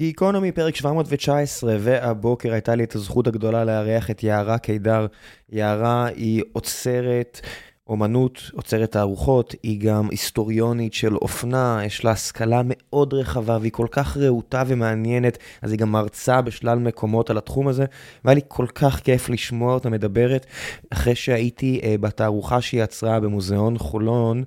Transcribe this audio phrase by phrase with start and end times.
[0.00, 5.06] גיקונומי, פרק 719, והבוקר הייתה לי את הזכות הגדולה לארח את יערה קידר.
[5.52, 7.40] יערה היא עוצרת
[7.86, 13.86] אומנות, עוצרת תערוכות, היא גם היסטוריונית של אופנה, יש לה השכלה מאוד רחבה והיא כל
[13.90, 17.84] כך רהוטה ומעניינת, אז היא גם מרצה בשלל מקומות על התחום הזה,
[18.24, 20.46] והיה לי כל כך כיף לשמוע אותה מדברת,
[20.90, 24.44] אחרי שהייתי uh, בתערוכה שהיא יצרה במוזיאון חולון.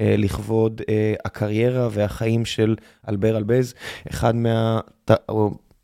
[0.00, 2.76] אה, לכבוד אה, הקריירה והחיים של
[3.08, 3.74] אלבר אלבז,
[4.10, 4.80] אחד מה...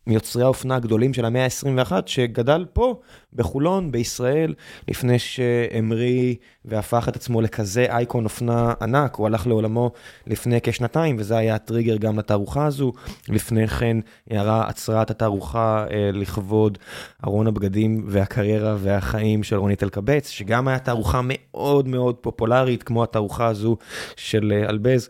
[0.07, 3.01] מיוצרי האופנה הגדולים של המאה ה-21, שגדל פה,
[3.33, 4.55] בחולון, בישראל,
[4.89, 6.35] לפני שהמריא
[6.65, 9.15] והפך את עצמו לכזה אייקון אופנה ענק.
[9.15, 9.91] הוא הלך לעולמו
[10.27, 12.93] לפני כשנתיים, וזה היה הטריגר גם לתערוכה הזו.
[13.29, 13.97] לפני כן,
[14.31, 16.79] יערה עצרה את התערוכה אה, לכבוד
[17.27, 23.47] ארון הבגדים והקריירה והחיים של רונית אלקבץ, שגם הייתה תערוכה מאוד מאוד פופולרית, כמו התערוכה
[23.47, 23.77] הזו
[24.17, 25.09] של אה, אלבז.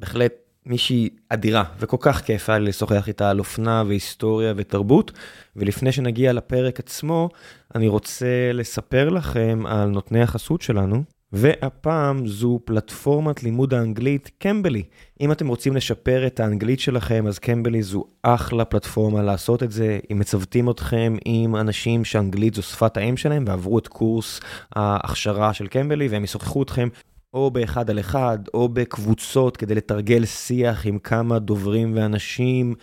[0.00, 5.12] בהחלט מישהי אדירה, וכל כך כיף היה לשוחח איתה על אופנה והיסטוריה ותרבות.
[5.56, 7.28] ולפני שנגיע לפרק עצמו,
[7.74, 14.82] אני רוצה לספר לכם על נותני החסות שלנו, והפעם זו פלטפורמת לימוד האנגלית קמבלי.
[15.20, 19.98] אם אתם רוצים לשפר את האנגלית שלכם, אז קמבלי זו אחלה פלטפורמה לעשות את זה.
[20.12, 24.40] אם מצוותים אתכם עם אנשים שאנגלית זו שפת האם שלהם ועברו את קורס
[24.76, 26.88] ההכשרה של קמבלי, והם ישוחחו אתכם
[27.34, 32.74] או באחד על אחד, או בקבוצות כדי לתרגל שיח עם כמה דוברים ואנשים.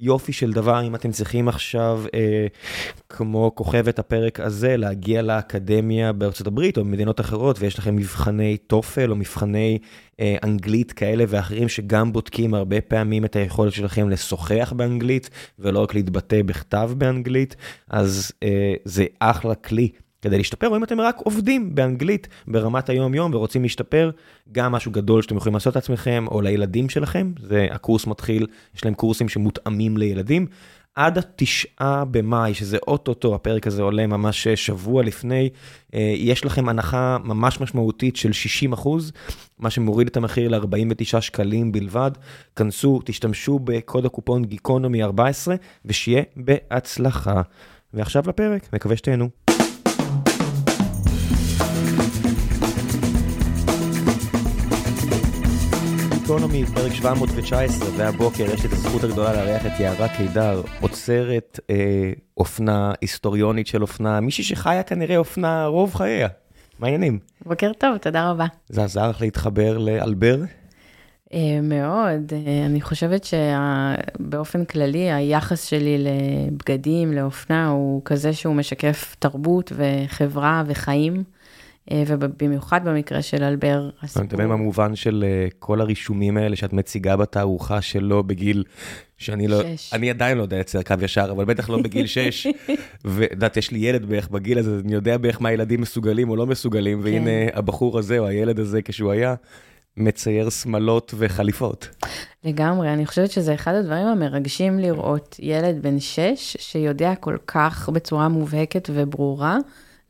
[0.00, 2.46] יופי של דבר אם אתם צריכים עכשיו, אה,
[3.08, 9.10] כמו כוכבת הפרק הזה, להגיע לאקדמיה בארצות הברית או במדינות אחרות, ויש לכם מבחני תופל
[9.10, 9.78] או מבחני
[10.20, 15.94] אה, אנגלית כאלה ואחרים, שגם בודקים הרבה פעמים את היכולת שלכם לשוחח באנגלית, ולא רק
[15.94, 17.56] להתבטא בכתב באנגלית,
[17.88, 19.88] אז אה, זה אחלה כלי.
[20.22, 24.10] כדי להשתפר, או אם אתם רק עובדים באנגלית ברמת היום-יום ורוצים להשתפר,
[24.52, 28.94] גם משהו גדול שאתם יכולים לעשות לעצמכם או לילדים שלכם, זה הקורס מתחיל, יש להם
[28.94, 30.46] קורסים שמותאמים לילדים.
[30.94, 35.48] עד התשעה במאי, שזה אוטוטו, הפרק הזה עולה ממש שבוע לפני,
[35.94, 39.12] אה, יש לכם הנחה ממש משמעותית של 60 אחוז,
[39.58, 42.10] מה שמוריד את המחיר ל-49 שקלים בלבד.
[42.56, 45.54] כנסו, תשתמשו בקוד הקופון גיקונומי 14,
[45.84, 47.42] ושיהיה בהצלחה.
[47.94, 49.49] ועכשיו לפרק, מקווה שתהנו.
[56.30, 62.12] גיקונומי, פרק 719, והבוקר יש לי את הזכות הגדולה לארח את יערה קידר, עוצרת אה,
[62.36, 66.28] אופנה, היסטוריונית של אופנה, מישהי שחיה כנראה אופנה רוב חייה.
[66.78, 67.18] מה העניינים?
[67.46, 68.46] בוקר טוב, תודה רבה.
[68.68, 70.36] זה עזר לך להתחבר לאלבר?
[71.34, 72.32] אה, מאוד.
[72.32, 80.62] אה, אני חושבת שבאופן כללי, היחס שלי לבגדים, לאופנה, הוא כזה שהוא משקף תרבות וחברה
[80.66, 81.24] וחיים.
[81.90, 84.22] אה, ובמיוחד במקרה של אלבר, הסיפור...
[84.22, 88.64] אני מדבר במובן של אה, כל הרישומים האלה שאת מציגה בתערוכה שלו בגיל,
[89.18, 89.94] שאני לא, שש.
[89.94, 92.46] אני עדיין לא יודע לצייר קו ישר, אבל בטח לא בגיל שש.
[93.04, 96.36] ואת יודעת, יש לי ילד בערך בגיל הזה, אני יודע בערך מה הילדים מסוגלים או
[96.36, 97.04] לא מסוגלים, כן.
[97.04, 99.34] והנה הבחור הזה או הילד הזה כשהוא היה.
[99.96, 101.88] מצייר שמלות וחליפות.
[102.44, 108.28] לגמרי, אני חושבת שזה אחד הדברים המרגשים לראות ילד בן שש שיודע כל כך בצורה
[108.28, 109.58] מובהקת וברורה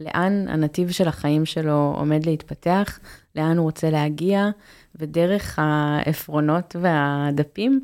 [0.00, 2.98] לאן הנתיב של החיים שלו עומד להתפתח,
[3.36, 4.48] לאן הוא רוצה להגיע,
[4.94, 7.80] ודרך העפרונות והדפים,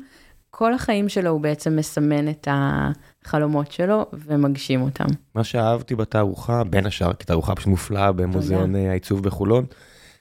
[0.49, 5.05] כל החיים שלו הוא בעצם מסמן את החלומות שלו ומגשים אותם.
[5.35, 9.65] מה שאהבתי בתערוכה, בין השאר, כי תערוכה פשוט מופלאה במוזיאון אה, העיצוב בחולון,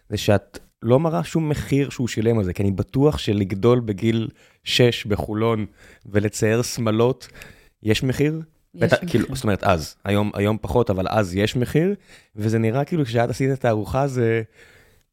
[0.09, 4.29] זה שאת לא מראה שום מחיר שהוא שילם על זה, כי אני בטוח שלגדול בגיל
[4.65, 5.67] 6 בחולון
[6.07, 7.29] ולצייר שמלות,
[7.83, 8.43] יש מחיר,
[8.77, 9.09] מחיר.
[9.09, 11.95] כאילו, זאת אומרת, אז, היום, היום פחות, אבל אז יש מחיר,
[12.37, 14.43] וזה נראה כאילו כשאת עשית את הארוחה, זה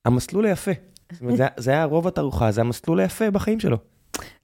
[0.06, 0.72] המסלול היפה.
[1.12, 3.78] זאת אומרת, זה, זה היה רוב התערוכה, זה המסלול היפה בחיים שלו.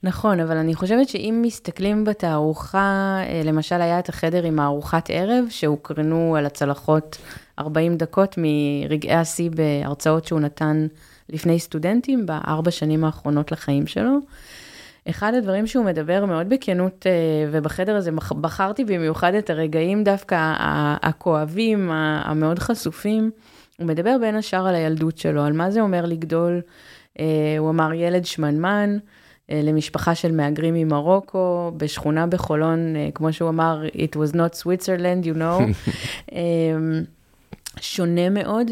[0.04, 5.46] נכון, אבל אני חושבת שאם מסתכלים בתערוכה, אה, למשל היה את החדר עם הארוחת ערב,
[5.50, 7.18] שהוקרנו על הצלחות
[7.60, 10.88] 40 דקות מרגעי השיא בהרצאות שהוא נתן
[11.30, 14.18] לפני סטודנטים בארבע שנים האחרונות לחיים שלו.
[15.10, 17.12] אחד הדברים שהוא מדבר מאוד בכנות, אה,
[17.52, 18.12] ובחדר הזה
[18.42, 20.54] בחרתי במיוחד את הרגעים דווקא
[21.02, 23.32] הכואבים, המאוד חשופים,
[23.78, 26.62] הוא מדבר בין השאר על הילדות שלו, על מה זה אומר לגדול.
[27.20, 27.26] אה,
[27.60, 28.98] הוא אמר ילד שמנמן,
[29.52, 35.38] אה, למשפחה של מהגרים ממרוקו, בשכונה בחולון, כמו שהוא אמר, it was not Switzerland, you
[35.38, 36.32] know.
[37.82, 38.72] שונה מאוד.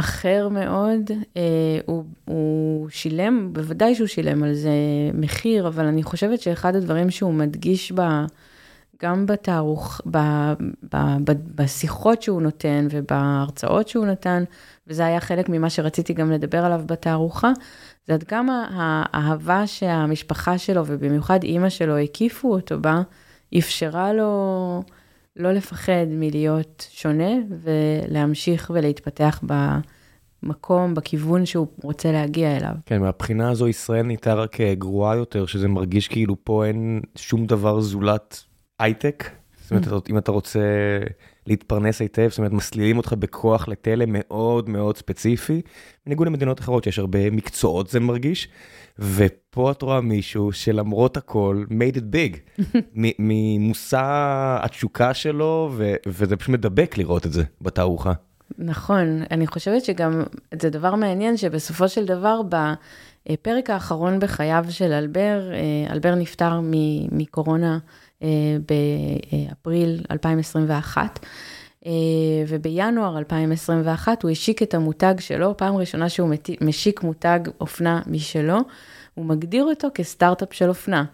[0.00, 1.42] אחר מאוד, אה,
[1.86, 4.70] הוא, הוא שילם, בוודאי שהוא שילם על זה
[5.14, 8.00] מחיר, אבל אני חושבת שאחד הדברים שהוא מדגיש ב,
[9.02, 10.18] גם בתערוך, ב,
[10.94, 14.44] ב, ב, בשיחות שהוא נותן ובהרצאות שהוא נתן,
[14.86, 17.52] וזה היה חלק ממה שרציתי גם לדבר עליו בתערוכה,
[18.06, 23.02] זה עד כמה האהבה שהמשפחה שלו, ובמיוחד אימא שלו, הקיפו אותו בה,
[23.58, 24.82] אפשרה לו
[25.38, 27.30] לא לפחד מלהיות שונה
[27.62, 29.40] ולהמשיך ולהתפתח
[30.42, 32.72] במקום, בכיוון שהוא רוצה להגיע אליו.
[32.86, 37.80] כן, מהבחינה הזו ישראל נהייתה רק גרועה יותר, שזה מרגיש כאילו פה אין שום דבר
[37.80, 38.44] זולת
[38.78, 39.30] הייטק.
[39.60, 40.60] זאת אומרת, אם אתה רוצה
[41.48, 45.62] להתפרנס היטב, זאת אומרת, מסלילים אותך בכוח לתלם מאוד מאוד ספציפי,
[46.06, 48.48] בניגוד למדינות אחרות שיש הרבה מקצועות זה מרגיש,
[48.98, 52.62] ופה את רואה מישהו שלמרות הכל made it big,
[53.18, 54.00] ממושא
[54.62, 55.72] התשוקה שלו,
[56.06, 58.12] וזה פשוט מדבק לראות את זה בתערוכה.
[58.58, 60.22] נכון, אני חושבת שגם
[60.62, 62.40] זה דבר מעניין שבסופו של דבר
[63.28, 66.60] בפרק האחרון בחייו של אלבר, אה, אלבר נפטר
[67.12, 67.78] מקורונה
[68.66, 71.18] באפריל 2021.
[71.86, 71.92] אה,
[72.48, 76.30] ובינואר 2021 הוא השיק את המותג שלו, פעם ראשונה שהוא
[76.60, 78.58] משיק מותג אופנה משלו,
[79.14, 81.04] הוא מגדיר אותו כסטארט-אפ של אופנה.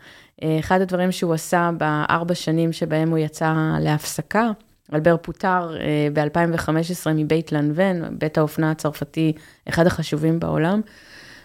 [0.42, 4.50] אה, אחד הדברים שהוא עשה בארבע שנים שבהם הוא יצא להפסקה,
[4.92, 9.32] אלבר פוטר אה, ב-2015 מבית לנבן, בית האופנה הצרפתי,
[9.68, 10.80] אחד החשובים בעולם.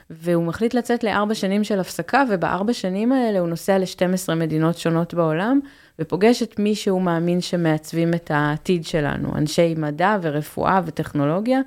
[0.10, 5.14] והוא מחליט לצאת לארבע שנים של הפסקה, ובארבע שנים האלה הוא נוסע ל-12 מדינות שונות
[5.14, 5.60] בעולם,
[6.00, 11.60] ופוגש את מי שהוא מאמין שמעצבים את העתיד שלנו, אנשי מדע ורפואה וטכנולוגיה.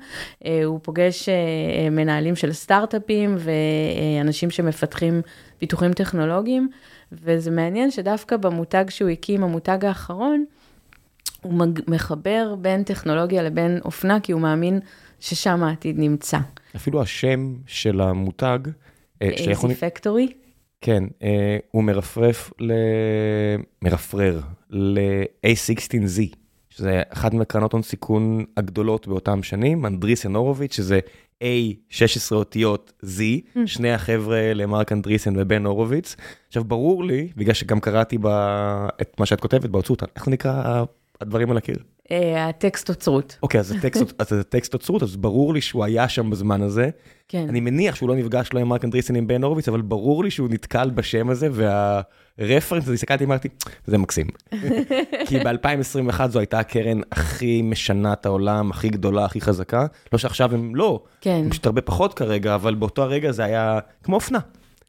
[0.45, 5.21] אה, הוא פוגש אה, אה, מנהלים של סטארט-אפים ואנשים שמפתחים
[5.59, 6.69] פיתוחים טכנולוגיים,
[7.11, 10.45] וזה מעניין שדווקא במותג שהוא הקים, המותג האחרון,
[11.41, 11.53] הוא
[11.87, 14.79] מחבר בין טכנולוגיה לבין אופנה, כי הוא מאמין
[15.19, 16.37] ששם העתיד נמצא.
[16.75, 18.59] אפילו השם של המותג,
[19.21, 20.33] איזי פקטורי?
[20.81, 21.03] כן,
[21.71, 22.73] הוא מרפרף, ל...
[23.81, 24.39] מרפרר
[24.69, 26.35] ל-A16Z,
[26.69, 30.99] שזה אחת מקרנות הון סיכון הגדולות באותם שנים, אנדריסן הורוביץ', שזה
[31.43, 33.59] A16 אותיות Z, mm.
[33.65, 36.15] שני החבר'ה האלה, מרק אנדריסן ובן הורוביץ.
[36.47, 38.27] עכשיו, ברור לי, בגלל שגם קראתי ב...
[39.01, 40.83] את מה שאת כותבת בהוצאות, איך נקרא
[41.21, 41.77] הדברים על הקיר?
[42.11, 43.37] אה, הטקסט אוצרות.
[43.43, 43.73] אוקיי, אז
[44.29, 46.89] זה טקסט אוצרות, אז ברור לי שהוא היה שם בזמן הזה.
[47.27, 47.45] כן.
[47.49, 50.31] אני מניח שהוא לא נפגש לא עם מרק אנדריסן עם בן הורוביץ, אבל ברור לי
[50.31, 53.47] שהוא נתקל בשם הזה, והרפרנס, אז הסתכלתי, אמרתי,
[53.85, 54.27] זה מקסים.
[55.27, 59.85] כי ב-2021 זו הייתה הקרן הכי משנת העולם, הכי גדולה, הכי חזקה.
[60.13, 61.41] לא שעכשיו הם לא, כן.
[61.43, 64.39] הם פשוט הרבה פחות כרגע, אבל באותו הרגע זה היה כמו אופנה.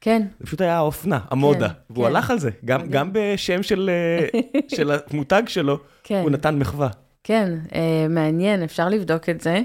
[0.00, 0.22] כן.
[0.40, 2.14] זה פשוט היה האופנה, המודה, כן, והוא כן.
[2.14, 6.20] הלך על זה, גם, גם בשם של, אה, של המותג שלו, כן.
[6.22, 6.88] הוא נתן מחווה.
[7.26, 9.60] כן, אה, מעניין, אפשר לבדוק את זה.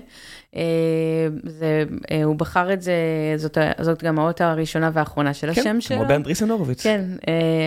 [0.56, 0.62] אה,
[1.44, 2.94] זה, אה, הוא בחר את זה,
[3.36, 5.98] זאת, זאת גם האות הראשונה והאחרונה של כן, השם שלו.
[5.98, 6.84] כן, כמו באנדריסן הורוביץ.
[6.84, 7.02] כן,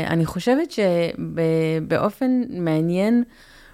[0.06, 3.24] אני חושבת שבאופן מעניין,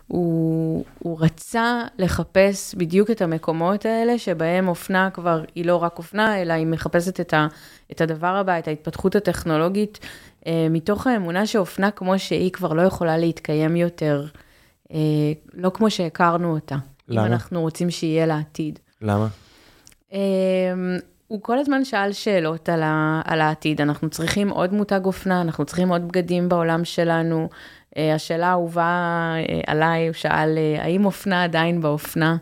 [0.07, 6.43] הוא, הוא רצה לחפש בדיוק את המקומות האלה שבהם אופנה כבר היא לא רק אופנה,
[6.43, 7.47] אלא היא מחפשת את, ה,
[7.93, 9.99] את הדבר הבא, את ההתפתחות הטכנולוגית,
[10.71, 14.27] מתוך האמונה שאופנה כמו שהיא כבר לא יכולה להתקיים יותר.
[14.93, 14.99] אה,
[15.55, 16.77] לא כמו שהכרנו אותה.
[17.09, 17.27] למה?
[17.27, 18.79] אם אנחנו רוצים שיהיה לה עתיד.
[19.03, 19.27] למה?
[20.13, 20.19] אה,
[21.29, 23.81] הוא כל הזמן שאל שאלות על, ה, על העתיד.
[23.81, 27.49] אנחנו צריכים עוד מותג אופנה, אנחנו צריכים עוד בגדים בעולם שלנו.
[27.97, 29.33] אה, השאלה האהובה
[29.67, 32.37] עליי, הוא שאל, האם אופנה עדיין באופנה?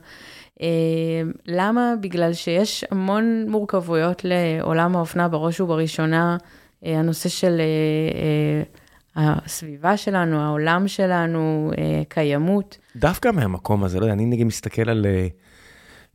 [1.46, 1.94] למה?
[2.00, 6.36] בגלל שיש המון מורכבויות לעולם האופנה, בראש ובראשונה,
[6.82, 7.60] הנושא של...
[9.16, 12.78] הסביבה שלנו, העולם שלנו, אה, קיימות.
[12.96, 15.26] דווקא מהמקום הזה, לא יודע, אני נגיד מסתכל על אה,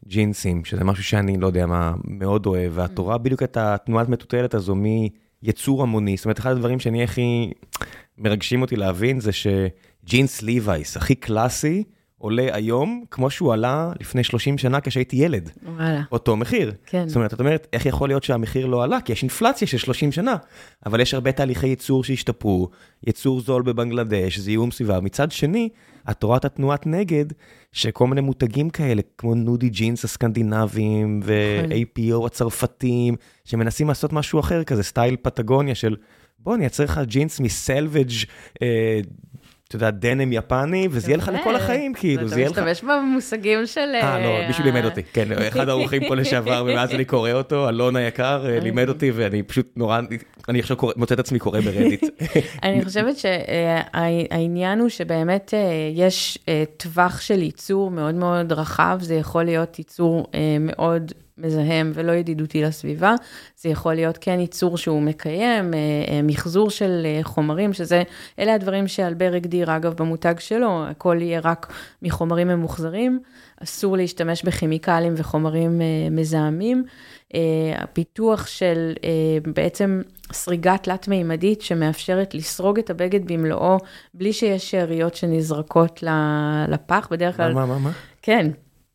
[0.07, 4.53] ג'ינסים, שזה משהו שאני, לא יודע מה, מאוד אוהב, ואת רואה בדיוק את התנועת מטוטלת
[4.53, 6.17] הזו מיצור המוני.
[6.17, 7.51] זאת אומרת, אחד הדברים שאני הכי
[8.17, 11.83] מרגשים אותי להבין זה שג'ינס ליווייס, הכי קלאסי,
[12.21, 15.49] עולה היום כמו שהוא עלה לפני 30 שנה כשהייתי ילד.
[15.65, 16.01] וואלה.
[16.11, 16.73] אותו מחיר.
[16.85, 17.07] כן.
[17.07, 19.01] זאת אומרת, את אומרת, איך יכול להיות שהמחיר לא עלה?
[19.01, 20.35] כי יש אינפלציה של 30 שנה.
[20.85, 22.69] אבל יש הרבה תהליכי ייצור שהשתפרו,
[23.07, 24.99] ייצור זול בבנגלדש, זיהום סביבה.
[24.99, 25.69] מצד שני,
[26.09, 27.25] את רואה את התנועת נגד,
[27.71, 34.83] שכל מיני מותגים כאלה, כמו נודי ג'ינס הסקנדינביים, ו-APO הצרפתים, שמנסים לעשות משהו אחר כזה,
[34.83, 35.95] סטייל פטגוניה של...
[36.39, 38.11] בוא, אני אעצר לך ג'ינס מסלווג'
[38.61, 38.99] אה,
[39.71, 42.57] אתה יודע, דנם יפני, וזה יהיה לך לכל החיים, כאילו, זה יהיה לך...
[42.57, 43.95] אתה משתמש במושגים של...
[44.01, 47.95] אה, לא, מישהו לימד אותי, כן, אחד האורחים פה לשעבר, ומאז אני קורא אותו, אלון
[47.95, 49.99] היקר אה, לימד אותי, ואני פשוט נורא,
[50.49, 52.03] אני עכשיו מוצא את עצמי קורא ברדיט.
[52.63, 56.37] אני חושבת שהעניין הוא שבאמת אה, יש
[56.77, 60.27] טווח של ייצור מאוד מאוד רחב, זה יכול להיות ייצור
[60.59, 61.11] מאוד...
[61.43, 63.15] מזהם ולא ידידותי לסביבה.
[63.57, 65.73] זה יכול להיות כן ייצור שהוא מקיים,
[66.23, 68.03] מחזור של חומרים, שזה,
[68.39, 73.19] אלה הדברים שאלבר הגדיר, אגב, במותג שלו, הכל יהיה רק מחומרים ממוחזרים.
[73.63, 75.81] אסור להשתמש בכימיקלים וחומרים
[76.11, 76.83] מזהמים.
[77.75, 78.93] הפיתוח של
[79.55, 83.77] בעצם סריגה תלת-מימדית שמאפשרת לסרוג את הבגד במלואו,
[84.13, 86.03] בלי שיש שאריות שנזרקות
[86.67, 87.53] לפח, בדרך כלל...
[87.53, 87.91] מה, מה, מה?
[88.21, 88.51] כן.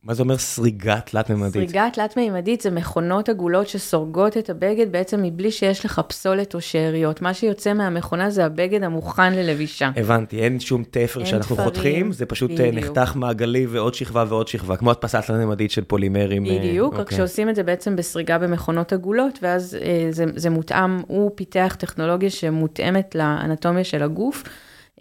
[0.07, 1.53] מה זה אומר סריגה תלת-מימדית?
[1.53, 7.23] סריגה תלת-מימדית זה מכונות עגולות שסורגות את הבגד בעצם מבלי שיש לך פסולת או שאריות.
[7.23, 9.91] מה שיוצא מהמכונה זה הבגד המוכן ללבישה.
[9.97, 12.75] הבנתי, אין שום תפר אין שאנחנו תפרים, חותכים, זה פשוט אה, בדיוק.
[12.75, 16.47] נחתך מעגלי ועוד שכבה ועוד שכבה, כמו הדפסה תלת-מימדית של פולימרים.
[16.47, 17.19] אה, בדיוק, רק אוקיי.
[17.19, 22.31] שעושים את זה בעצם בסריגה במכונות עגולות, ואז אה, זה, זה מותאם, הוא פיתח טכנולוגיה
[22.31, 24.43] שמותאמת לאנטומיה של הגוף.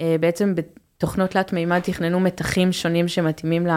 [0.02, 3.72] אה, בעצם בתוכנות תלת מימד תכננו מתחים שונים שמתאימים ל,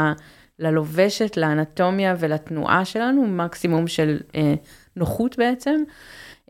[0.58, 4.54] ללובשת, לאנטומיה ולתנועה שלנו, מקסימום של אה,
[4.96, 5.82] נוחות בעצם.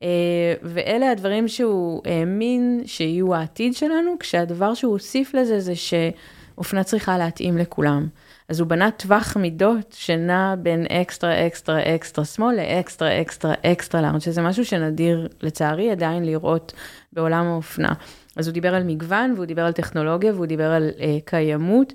[0.03, 7.19] אה, ואלה הדברים שהוא האמין שיהיו העתיד שלנו, כשהדבר שהוא הוסיף לזה זה שאופנה צריכה
[7.19, 8.09] להתאים לכולם.
[8.49, 14.03] אז הוא בנה טווח מידות שנע בין extra, extra, extra small ל extra, extra, extra
[14.03, 16.73] large, שזה משהו שנדיר לצערי עדיין לראות
[17.13, 17.93] בעולם האופנה.
[18.37, 21.93] אז הוא דיבר על מגוון, והוא דיבר על טכנולוגיה, והוא דיבר על אה, קיימות,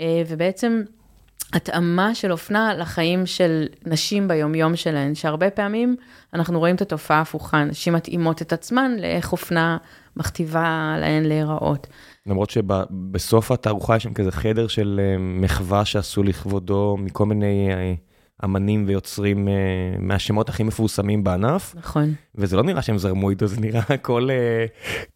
[0.00, 0.82] אה, ובעצם
[1.52, 5.96] התאמה של אופנה לחיים של נשים ביומיום שלהן, שהרבה פעמים
[6.34, 9.76] אנחנו רואים את התופעה ההפוכה, נשים מתאימות את עצמן לאיך אופנה
[10.16, 11.86] מכתיבה להן להיראות.
[12.26, 17.94] למרות שבסוף התערוכה יש שם כזה חדר של אה, מחווה שעשו לכבודו מכל מיני אה,
[18.44, 19.52] אמנים ויוצרים אה,
[19.98, 22.14] מהשמות הכי מפורסמים בענף, נכון.
[22.34, 24.64] וזה לא נראה שהם זרמו איתו, זה נראה הכל אה,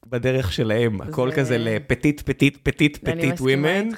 [0.07, 3.89] בדרך שלהם, הכל זה- כזה לפטיט, פטיט, פטיט, פטיט ווימן.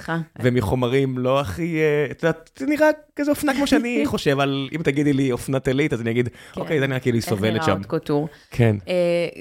[0.41, 4.81] ומחומרים לא הכי, אה, את יודעת, זה נראה כזה אופנה כמו שאני חושב על, אם
[4.83, 6.61] תגידי לי אופנת עילית, אז אני אגיד, כן.
[6.61, 7.71] אוקיי, זה נראה כאילו היא איך סובלת נראה שם.
[7.71, 8.27] עוד קוטור.
[8.51, 8.75] כן.
[8.87, 8.93] אה,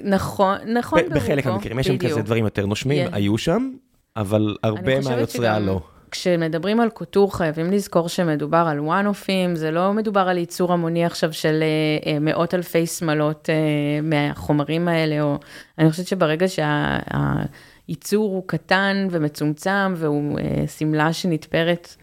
[0.04, 2.22] נכון, נכון ב- בחלק ברובו, מהמקרים, יש שם כזה.
[2.22, 3.14] דברים יותר נושמים, כן.
[3.14, 3.70] היו שם,
[4.16, 5.80] אבל הרבה אני חושבת מהיוצרי שגם הלא.
[6.20, 11.32] כשמדברים על קוטור חייבים לזכור שמדובר על וואן-אופים, זה לא מדובר על ייצור המוני עכשיו
[11.32, 13.54] של אה, אה, מאות אלפי שמלות אה,
[14.02, 15.38] מהחומרים האלה, או
[15.78, 20.38] אני חושבת שברגע שהייצור הוא קטן ומצומצם והוא
[20.78, 21.94] שמלה שנתפרת.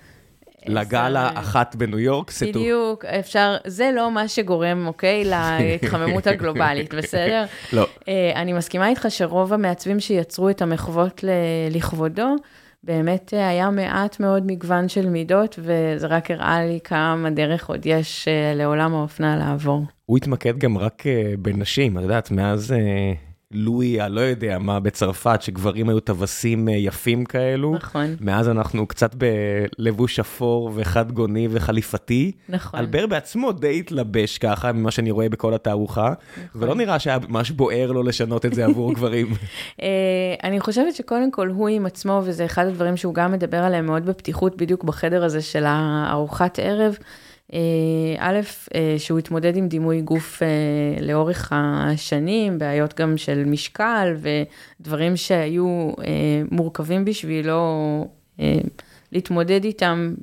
[0.66, 2.46] לגאלה אחת בניו יורק, סטו.
[2.46, 7.46] בדיוק, אפשר, זה לא מה שגורם, אוקיי, להתחממות הגלובלית, בסדר?
[7.74, 7.88] לא.
[8.36, 11.24] אני מסכימה איתך שרוב המעצבים שיצרו את המחוות
[11.72, 12.36] לכבודו,
[12.84, 17.86] באמת אה, היה מעט מאוד מגוון של מידות, וזה רק הראה לי כמה דרך עוד
[17.86, 19.84] יש אה, לעולם האופנה לעבור.
[20.06, 22.74] הוא התמקד גם רק אה, בנשים, את יודעת, מאז
[23.54, 27.76] לואי, הלא יודע מה, בצרפת, שגברים היו טווסים אה, יפים כאלו.
[27.76, 32.32] נכון, מאז אנחנו קצת בלבוש אפור וחד גוני וחליפתי.
[32.50, 32.80] נכון.
[32.80, 36.14] אלבר בעצמו די התלבש ככה, ממה שאני רואה בכל התערוכה,
[36.46, 36.64] נכון.
[36.64, 39.28] ולא נראה שהיה ממש בוער לו לשנות את זה עבור גברים.
[39.82, 39.88] אה,
[40.44, 44.06] אני חושבת שקודם כל הוא עם עצמו, וזה אחד הדברים שהוא גם מדבר עליהם מאוד
[44.06, 46.98] בפתיחות, בדיוק בחדר הזה של הארוחת ערב.
[47.54, 47.60] אה,
[48.18, 48.40] א',
[48.76, 50.48] אה, שהוא התמודד עם דימוי גוף אה,
[51.02, 54.16] לאורך השנים, בעיות גם של משקל
[54.80, 55.92] ודברים שהיו
[56.52, 58.08] מורכבים בשבילו
[59.12, 60.14] להתמודד איתם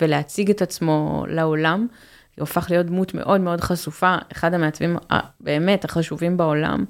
[0.00, 1.86] ולהציג את עצמו לעולם.
[2.36, 4.96] הוא הפך להיות דמות מאוד מאוד חשופה, אחד המעצבים
[5.40, 6.84] באמת החשובים בעולם.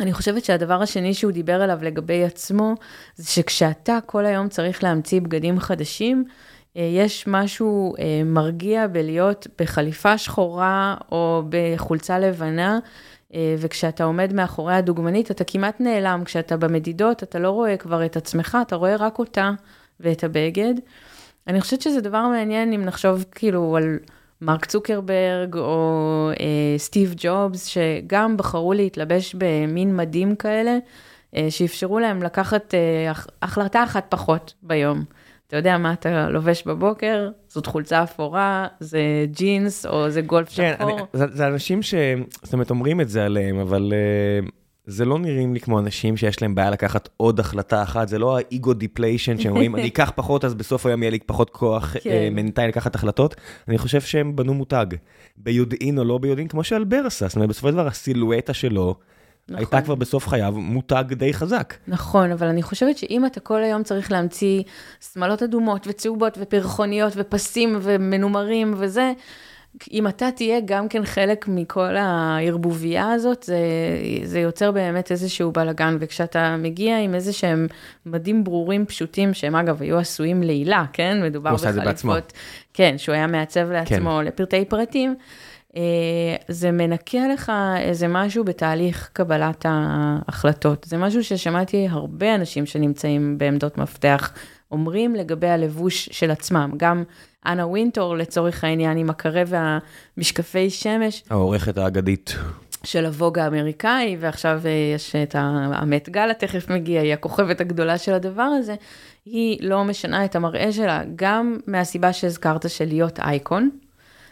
[0.00, 2.74] אני חושבת שהדבר השני שהוא דיבר עליו לגבי עצמו,
[3.16, 6.24] זה שכשאתה כל היום צריך להמציא בגדים חדשים,
[6.76, 12.78] יש משהו אה, מרגיע בלהיות בחליפה שחורה או בחולצה לבנה,
[13.34, 16.22] אה, וכשאתה עומד מאחורי הדוגמנית, אתה כמעט נעלם.
[16.24, 19.50] כשאתה במדידות, אתה לא רואה כבר את עצמך, אתה רואה רק אותה
[20.00, 20.74] ואת הבגד.
[21.46, 23.98] אני חושבת שזה דבר מעניין אם נחשוב כאילו על
[24.40, 26.44] מרק צוקרברג או אה,
[26.78, 30.78] סטיב ג'ובס, שגם בחרו להתלבש במין מדים כאלה,
[31.36, 35.04] אה, שאפשרו להם לקחת אה, הח- החלטה אחת פחות ביום.
[35.46, 39.00] אתה יודע מה אתה לובש בבוקר, זאת חולצה אפורה, זה
[39.30, 41.06] ג'ינס או זה גולף כן, אני, שחור.
[41.12, 41.94] זה, זה אנשים ש...
[42.42, 43.92] זאת אומרת, אומרים את זה עליהם, אבל
[44.44, 44.50] אה,
[44.86, 48.38] זה לא נראים לי כמו אנשים שיש להם בעיה לקחת עוד החלטה אחת, זה לא
[48.38, 51.92] ה ego depletion שהם אומרים, אני אקח פחות, אז בסוף היום יהיה לי פחות כוח
[51.92, 52.00] כן.
[52.00, 52.28] כן.
[52.30, 53.34] אה, מנטלי לקחת החלטות.
[53.68, 54.86] אני חושב שהם בנו מותג,
[55.36, 58.94] ביודעין או לא ביודעין, כמו שאלבר עשה, זאת אומרת, בסופו של דבר הסילואטה שלו,
[59.48, 59.58] נכון.
[59.58, 61.74] הייתה כבר בסוף חייו מותג די חזק.
[61.88, 64.62] נכון, אבל אני חושבת שאם אתה כל היום צריך להמציא
[65.12, 69.12] שמלות אדומות וצהובות ופרחוניות ופסים ומנומרים וזה,
[69.92, 73.58] אם אתה תהיה גם כן חלק מכל הערבוביה הזאת, זה,
[74.24, 77.66] זה יוצר באמת איזשהו בלאגן, וכשאתה מגיע עם איזה שהם
[78.06, 81.22] מדים ברורים פשוטים, שהם אגב היו עשויים לעילה, כן?
[81.22, 82.32] מדובר בחליפות.
[82.74, 84.26] כן, שהוא היה מעצב לעצמו כן.
[84.26, 85.14] לפרטי פרטים.
[85.76, 90.86] אה, זה מנקה לך איזה משהו בתהליך קבלת ההחלטות.
[90.88, 94.32] זה משהו ששמעתי הרבה אנשים שנמצאים בעמדות מפתח
[94.70, 96.70] אומרים לגבי הלבוש של עצמם.
[96.76, 97.04] גם
[97.46, 101.24] אנה וינטור, לצורך העניין, עם הקרה והמשקפי שמש.
[101.30, 102.36] העורכת האגדית.
[102.84, 108.14] של הווג האמריקאי, ועכשיו אה, יש את המט גאלה תכף מגיע, היא הכוכבת הגדולה של
[108.14, 108.74] הדבר הזה,
[109.24, 113.70] היא לא משנה את המראה שלה, גם מהסיבה שהזכרת של להיות אייקון,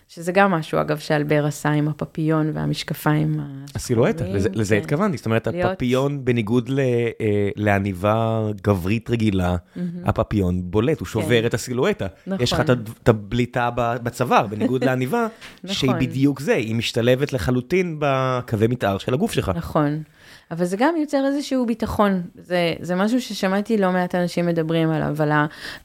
[0.08, 3.40] שזה גם משהו, אגב, שאלבר עשה עם הפפיון והמשקפיים.
[3.74, 4.82] הסילואטה, לזה, לזה כן.
[4.82, 5.72] התכוונתי, זאת אומרת, להיות...
[5.72, 9.80] הפפיון, בניגוד ל, אה, לעניבה גברית רגילה, mm-hmm.
[10.04, 11.46] הפפיון בולט, הוא שובר כן.
[11.46, 12.06] את הסילואטה.
[12.26, 12.42] נכון.
[12.42, 12.60] יש לך
[13.02, 15.26] את הבליטה בצוואר, בניגוד לעניבה,
[15.64, 15.74] נכון.
[15.74, 19.52] שהיא בדיוק זה, היא משתלבת לחלוטין בקווי מתאר של הגוף שלך.
[19.54, 20.02] נכון.
[20.50, 22.22] אבל זה גם יוצר איזשהו ביטחון.
[22.34, 25.30] זה, זה משהו ששמעתי לא מעט אנשים מדברים עליו, אבל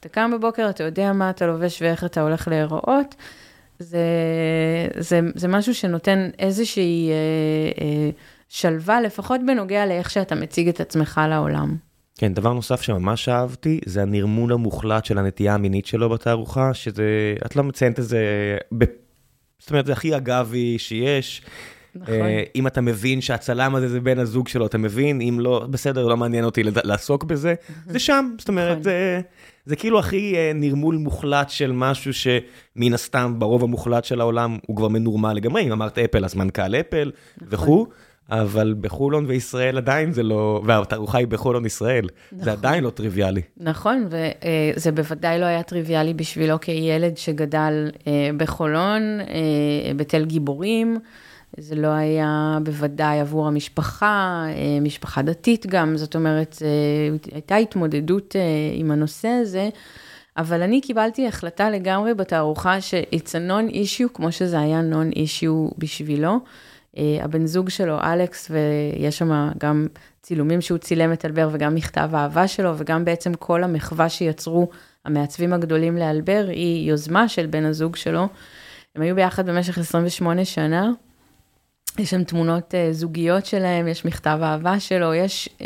[0.00, 3.14] אתה קם בבוקר, אתה יודע מה אתה לובש ואיך אתה הולך להיראות.
[3.80, 3.98] זה,
[4.98, 7.14] זה, זה משהו שנותן איזושהי אה,
[7.84, 8.10] אה,
[8.48, 11.76] שלווה, לפחות בנוגע לאיך שאתה מציג את עצמך לעולם.
[12.18, 17.56] כן, דבר נוסף שממש אהבתי, זה הנרמול המוחלט של הנטייה המינית שלו בתערוכה, שזה, את
[17.56, 18.84] לא מציינת את זה, ב,
[19.58, 21.42] זאת אומרת, זה הכי אגבי שיש.
[21.94, 22.14] נכון.
[22.14, 26.06] Uh, אם אתה מבין שהצלם הזה זה בן הזוג שלו, אתה מבין, אם לא, בסדר,
[26.06, 27.54] לא מעניין אותי לעסוק בזה,
[27.86, 28.82] זה שם, זאת אומרת, נכון.
[28.82, 29.20] זה...
[29.66, 34.76] זה כאילו הכי uh, נרמול מוחלט של משהו שמן הסתם ברוב המוחלט של העולם הוא
[34.76, 37.48] כבר מנורמל לגמרי, אם אמרת אפל אז מנכ"ל אפל נכון.
[37.50, 37.86] וכו',
[38.30, 42.44] אבל בחולון וישראל עדיין זה לא, והתערוכה היא בחולון ישראל, נכון.
[42.44, 43.42] זה עדיין לא טריוויאלי.
[43.56, 48.04] נכון, וזה uh, בוודאי לא היה טריוויאלי בשבילו כילד שגדל uh,
[48.36, 49.02] בחולון,
[49.96, 50.98] בתל גיבורים.
[51.58, 56.56] זה לא היה בוודאי עבור המשפחה, אה, משפחה דתית גם, זאת אומרת,
[57.32, 58.40] הייתה התמודדות אה,
[58.74, 59.68] עם הנושא הזה,
[60.36, 66.40] אבל אני קיבלתי החלטה לגמרי בתערוכה ש-it's a non-issue, כמו שזה היה non-issue בשבילו.
[66.98, 69.86] אה, הבן זוג שלו, אלכס, ויש שם גם
[70.22, 74.68] צילומים שהוא צילם את אלבר וגם מכתב האהבה שלו, וגם בעצם כל המחווה שיצרו
[75.04, 78.28] המעצבים הגדולים לאלבר, היא יוזמה של בן הזוג שלו.
[78.96, 80.90] הם היו ביחד במשך 28 שנה.
[81.98, 85.62] יש שם תמונות uh, זוגיות שלהם, יש מכתב אהבה שלו, יש, uh,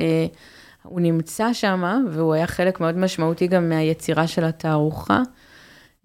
[0.83, 5.23] הוא נמצא שם, והוא היה חלק מאוד משמעותי גם מהיצירה של התערוכה.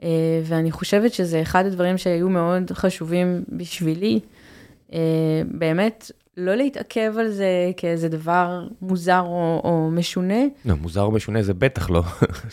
[0.02, 0.04] Uh,
[0.44, 4.20] ואני חושבת שזה אחד הדברים שהיו מאוד חשובים בשבילי.
[4.90, 4.94] Uh,
[5.46, 10.44] באמת, לא להתעכב על זה כאיזה דבר מוזר או, או משונה.
[10.66, 12.04] לא, מוזר או משונה זה בטח לא.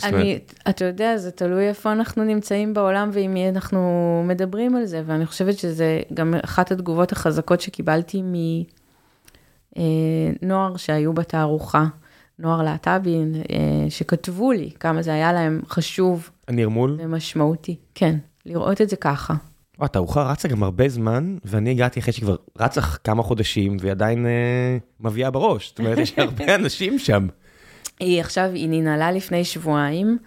[0.04, 5.02] אני, אתה יודע, זה תלוי איפה אנחנו נמצאים בעולם ועם מי אנחנו מדברים על זה,
[5.06, 8.22] ואני חושבת שזה גם אחת התגובות החזקות שקיבלתי
[9.76, 11.86] מנוער אה, שהיו בתערוכה,
[12.38, 13.16] נוער להט"בי,
[13.50, 16.30] אה, שכתבו לי כמה זה היה להם חשוב.
[16.48, 16.96] הנרמול?
[16.98, 19.34] ומשמעותי, כן, לראות את זה ככה.
[19.80, 24.76] התערוכה רצה גם הרבה זמן, ואני הגעתי אחרי שכבר רצה כמה חודשים, והיא עדיין אה,
[25.00, 25.68] מביאה בראש.
[25.68, 27.26] זאת אומרת, יש הרבה אנשים שם.
[28.00, 30.18] היא עכשיו, היא ננעלה לפני שבועיים.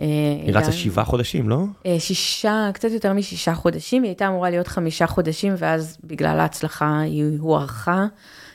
[0.00, 0.06] אה,
[0.42, 1.64] היא רצה שבעה חודשים, לא?
[1.86, 7.00] אה, שישה, קצת יותר משישה חודשים, היא הייתה אמורה להיות חמישה חודשים, ואז בגלל ההצלחה
[7.00, 8.06] היא הוארכה,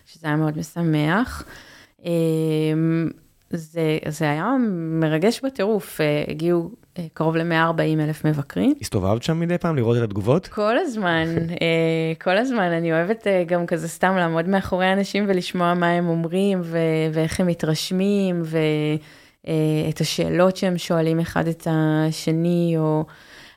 [0.05, 1.43] שזה היה מאוד משמח.
[2.05, 2.11] אה,
[3.49, 4.55] זה, זה היה
[4.99, 6.71] מרגש בטירוף, הגיעו
[7.13, 8.73] קרוב ל-140 אלף מבקרים.
[8.81, 10.47] הסתובבת שם מדי פעם לראות את התגובות?
[10.47, 11.25] כל הזמן,
[11.61, 12.71] אה, כל הזמן.
[12.71, 16.77] אני אוהבת אה, גם כזה סתם לעמוד מאחורי אנשים ולשמוע מה הם אומרים ו-
[17.13, 23.05] ואיך הם מתרשמים ואת השאלות שהם שואלים אחד את השני, או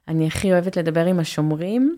[0.09, 1.97] אני הכי אוהבת לדבר עם השומרים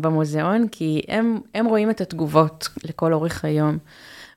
[0.00, 3.78] במוזיאון, כי הם, הם רואים את התגובות לכל אורך היום.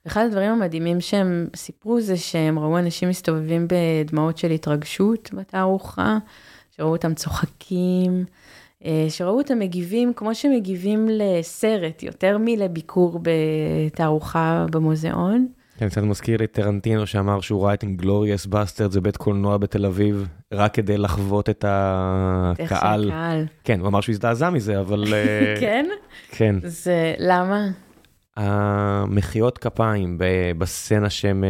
[0.08, 6.18] אחד הדברים המדהימים שהם סיפרו זה שהם ראו אנשים מסתובבים בדמעות של התרגשות בתערוכה,
[6.72, 8.26] שראו אותם צוחקים,
[8.86, 15.48] אה, שראו אותם מגיבים כמו שמגיבים לסרט, יותר מלביקור בתערוכה במוזיאון.
[15.78, 20.28] כן, קצת מזכיר לי טרנטינו שאמר שהוא ראה את Inglourious Basterds, בבית קולנוע בתל אביב,
[20.52, 23.12] רק כדי לחוות את הקהל.
[23.12, 23.46] הקהל.
[23.63, 25.13] כן, הוא אמר שהוא הזדעזע מזה, אבל...
[25.60, 25.86] כן?
[26.32, 26.56] כן.
[26.63, 27.68] זה, למה?
[28.38, 30.17] המחיאות כפיים
[30.58, 31.43] בסצנה שהם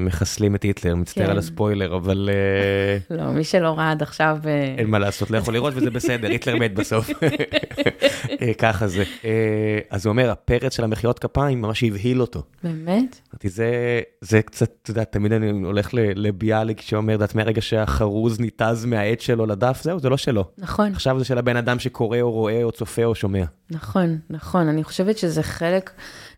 [0.00, 1.30] מחסלים את היטלר, מצטער כן.
[1.30, 4.38] על הספוילר, אבל אה, לא, מי שלא ראה עד עכשיו...
[4.46, 7.10] אה, אין מה לעשות, לא יכול לראות וזה בסדר, היטלר מת בסוף.
[8.42, 9.04] אה, ככה זה.
[9.24, 12.42] אה, אז הוא אומר, הפרץ של המחיאות כפיים ממש הבהיל אותו.
[12.64, 13.20] באמת?
[13.44, 19.20] זה, זה קצת, אתה יודע, תמיד אני הולך לביאליק שאומר, את מהרגע שהחרוז ניתז מהעט
[19.20, 20.44] שלו לדף, זהו, זה לא שלו.
[20.58, 20.92] נכון.
[20.92, 23.44] עכשיו זה של הבן אדם שקורא או רואה או צופה או שומע.
[23.70, 24.68] נכון, נכון.
[24.68, 25.90] אני חושבת שזה חלק,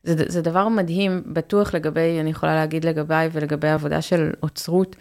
[0.04, 4.96] זה, זה דבר מדהים, בטוח לגבי, אני יכולה להגיד לגביי ולגבי העבודה של אוצרות,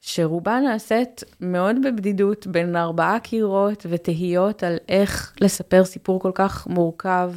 [0.00, 7.32] שרובה נעשית מאוד בבדידות בין ארבעה קירות ותהיות על איך לספר סיפור כל כך מורכב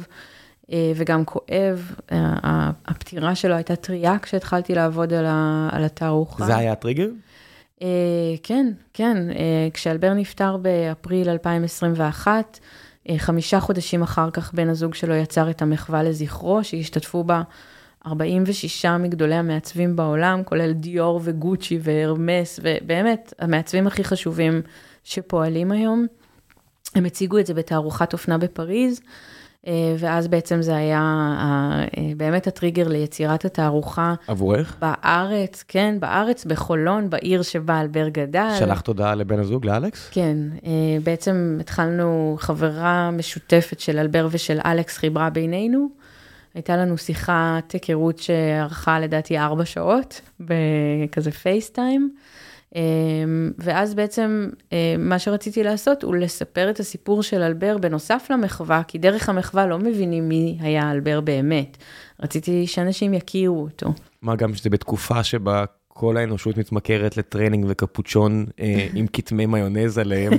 [0.72, 1.92] אה, וגם כואב.
[2.12, 5.26] אה, הפטירה שלו הייתה טריה כשהתחלתי לעבוד על,
[5.70, 6.46] על התערוכה.
[6.46, 7.08] זה היה הטריגר?
[7.78, 7.80] Uh,
[8.42, 9.16] כן, כן,
[9.72, 12.64] כשאלבר נפטר באפריל 2021, uh,
[13.16, 17.42] חמישה חודשים אחר כך בן הזוג שלו יצר את המחווה לזכרו, שהשתתפו בה
[18.06, 24.62] 46 מגדולי המעצבים בעולם, כולל דיור וגוצ'י והרמס, ובאמת, המעצבים הכי חשובים
[25.04, 26.06] שפועלים היום.
[26.94, 29.00] הם הציגו את זה בתערוכת אופנה בפריז.
[29.66, 34.14] אה, ואז בעצם זה היה אה, באמת הטריגר ליצירת התערוכה.
[34.26, 34.76] עבורך?
[34.80, 38.54] בארץ, כן, בארץ, בחולון, בעיר שבה אלבר גדל.
[38.58, 40.08] שלחת הודעה לבן הזוג, לאלכס?
[40.10, 40.70] כן, אה,
[41.02, 45.88] בעצם התחלנו חברה משותפת של אלבר ושל אלכס חיברה בינינו.
[46.54, 52.10] הייתה לנו שיחת היכרות שארכה לדעתי ארבע שעות, בכזה פייסטיים.
[53.58, 54.48] ואז בעצם
[54.98, 59.78] מה שרציתי לעשות הוא לספר את הסיפור של אלבר בנוסף למחווה, כי דרך המחווה לא
[59.78, 61.76] מבינים מי היה אלבר באמת.
[62.22, 63.92] רציתי שאנשים יכירו אותו.
[64.22, 65.64] מה גם שזה בתקופה שבה
[66.00, 70.32] כל האנושות מתמכרת לטרנינג וקפוצ'ון אה, עם כתמי מיונז עליהם,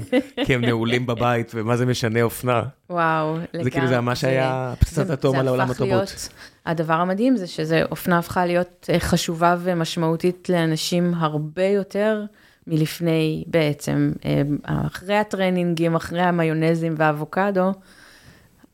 [0.46, 2.64] כי הם נעולים בבית, ומה זה משנה אופנה.
[2.90, 3.64] וואו, לגמרי.
[3.64, 6.30] זה כאילו זה ממש היה פצצת אטום על העולם התרבות.
[6.66, 12.24] הדבר המדהים זה שזה, אופנה הפכה להיות חשובה ומשמעותית לאנשים הרבה יותר
[12.68, 14.12] מלפני בעצם,
[14.64, 17.72] אחרי הטרנינגים, אחרי המיונזים והאבוקדו,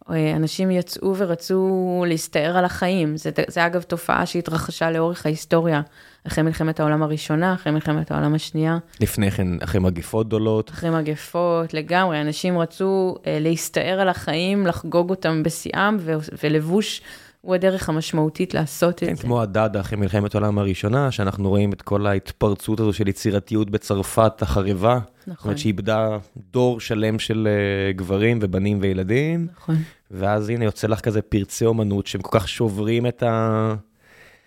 [0.09, 3.17] אנשים יצאו ורצו להסתער על החיים.
[3.17, 5.81] זה, זה אגב תופעה שהתרחשה לאורך ההיסטוריה,
[6.27, 8.77] אחרי מלחמת העולם הראשונה, אחרי מלחמת העולם השנייה.
[8.99, 10.69] לפני כן, אחרי מגפות גדולות.
[10.69, 12.21] אחרי מגפות, לגמרי.
[12.21, 16.13] אנשים רצו אה, להסתער על החיים, לחגוג אותם בשיאם, ו-
[16.43, 17.01] ולבוש
[17.45, 19.23] הוא הדרך המשמעותית לעשות כן, את זה.
[19.23, 24.41] כמו הדאדה אחרי מלחמת העולם הראשונה, שאנחנו רואים את כל ההתפרצות הזו של יצירתיות בצרפת
[24.41, 24.99] החרבה.
[25.27, 25.35] נכון.
[25.35, 26.17] זאת אומרת שאיבדה
[26.51, 29.47] דור שלם של uh, גברים ובנים וילדים.
[29.57, 29.75] נכון.
[30.11, 33.75] ואז הנה יוצא לך כזה פרצי אומנות שהם כל כך שוברים את ה...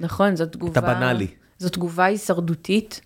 [0.01, 0.73] נכון, זאת תגובה...
[0.73, 1.27] את הבנאלי.
[1.59, 3.01] זאת תגובה הישרדותית,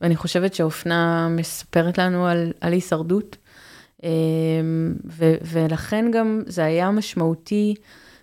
[0.00, 3.36] ואני חושבת שאופנה מספרת לנו על, על הישרדות.
[5.04, 7.74] ו, ולכן גם זה היה משמעותי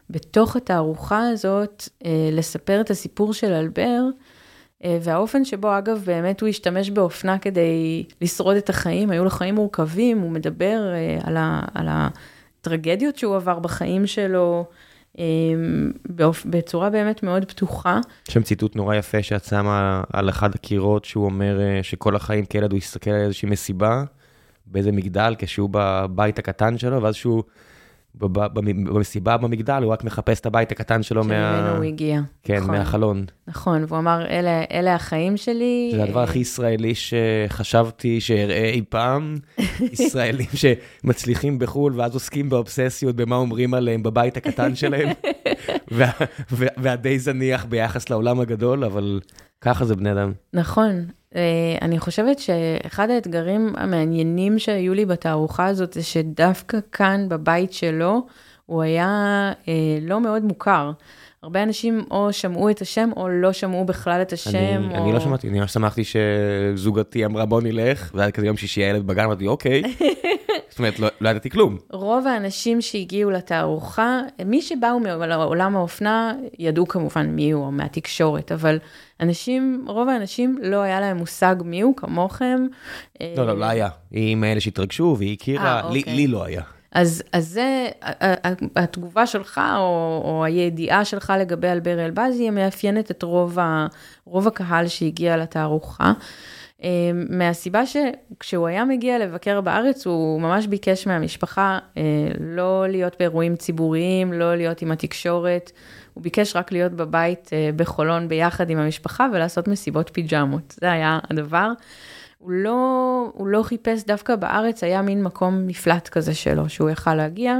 [0.09, 1.89] בתוך התערוכה הזאת
[2.31, 4.01] לספר את הסיפור של אלבר,
[4.85, 10.19] והאופן שבו, אגב, באמת הוא השתמש באופנה כדי לשרוד את החיים, היו לו חיים מורכבים,
[10.19, 10.81] הוא מדבר
[11.23, 11.87] על, ה, על
[12.63, 14.65] הטרגדיות שהוא עבר בחיים שלו,
[16.45, 17.99] בצורה באמת מאוד פתוחה.
[18.27, 22.71] יש שם ציטוט נורא יפה שאת שמה על אחד הקירות, שהוא אומר שכל החיים כילד
[22.71, 24.03] הוא הסתכל על איזושהי מסיבה,
[24.65, 27.43] באיזה מגדל, כשהוא בבית הקטן שלו, ואז שהוא...
[28.15, 31.29] במסיבה במגדל, הוא רק מחפש את הבית הקטן שלו מה...
[31.29, 32.21] שממנו הוא הגיע.
[32.43, 32.75] כן, נכון.
[32.75, 33.25] מהחלון.
[33.47, 35.91] נכון, והוא אמר, אלה, אלה החיים שלי.
[35.95, 39.37] זה הדבר הכי ישראלי שחשבתי שאראה אי פעם,
[39.93, 45.09] ישראלים שמצליחים בחו"ל ואז עוסקים באובססיות במה אומרים עליהם בבית הקטן שלהם,
[45.91, 46.11] וה,
[46.51, 49.19] והדי זניח ביחס לעולם הגדול, אבל
[49.61, 50.31] ככה זה בני אדם.
[50.53, 51.05] נכון.
[51.81, 58.25] אני חושבת שאחד האתגרים המעניינים שהיו לי בתערוכה הזאת, זה שדווקא כאן, בבית שלו,
[58.65, 59.51] הוא היה
[60.01, 60.91] לא מאוד מוכר.
[61.43, 64.83] הרבה אנשים או שמעו את השם, או לא שמעו בכלל את השם.
[64.85, 65.03] אני, או...
[65.03, 69.07] אני לא שמעתי, אני ממש שמחתי שזוגתי אמרה בוא נלך, והיה כזה יום שישי הילד
[69.07, 69.83] בגן, אמרתי אוקיי.
[70.73, 71.77] זאת אומרת, לא, לא ידעתי כלום.
[71.91, 78.79] רוב האנשים שהגיעו לתערוכה, מי שבאו מעולם האופנה, ידעו כמובן מי הוא, או מהתקשורת, אבל
[79.19, 82.67] אנשים, רוב האנשים לא היה להם מושג מי הוא, כמוכם.
[83.37, 83.89] לא, לא, לא היה.
[84.11, 86.15] היא מאלה שהתרגשו, והיא הכירה, 아, לי, אוקיי.
[86.15, 86.61] לי לא היה.
[86.91, 87.89] אז, אז זה,
[88.75, 93.87] התגובה שלך, או, או הידיעה שלך לגבי אלבר אלבזי, מאפיינת את רוב, ה,
[94.25, 96.13] רוב הקהל שהגיע לתערוכה.
[97.29, 101.79] מהסיבה שכשהוא היה מגיע לבקר בארץ, הוא ממש ביקש מהמשפחה
[102.39, 105.71] לא להיות באירועים ציבוריים, לא להיות עם התקשורת,
[106.13, 111.71] הוא ביקש רק להיות בבית בחולון ביחד עם המשפחה ולעשות מסיבות פיג'מות, זה היה הדבר.
[112.37, 117.15] הוא לא, הוא לא חיפש דווקא בארץ, היה מין מקום מפלט כזה שלו, שהוא יכל
[117.15, 117.59] להגיע,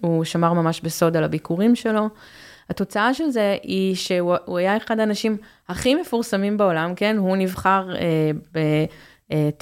[0.00, 2.08] הוא שמר ממש בסוד על הביקורים שלו.
[2.70, 5.36] התוצאה של זה היא שהוא היה אחד האנשים
[5.68, 7.16] הכי מפורסמים בעולם, כן?
[7.18, 8.58] הוא נבחר אה, ב...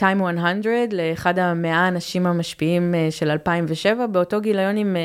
[0.01, 0.53] Time 100
[0.93, 4.97] לאחד המאה האנשים המשפיעים של 2007, באותו גיליון עם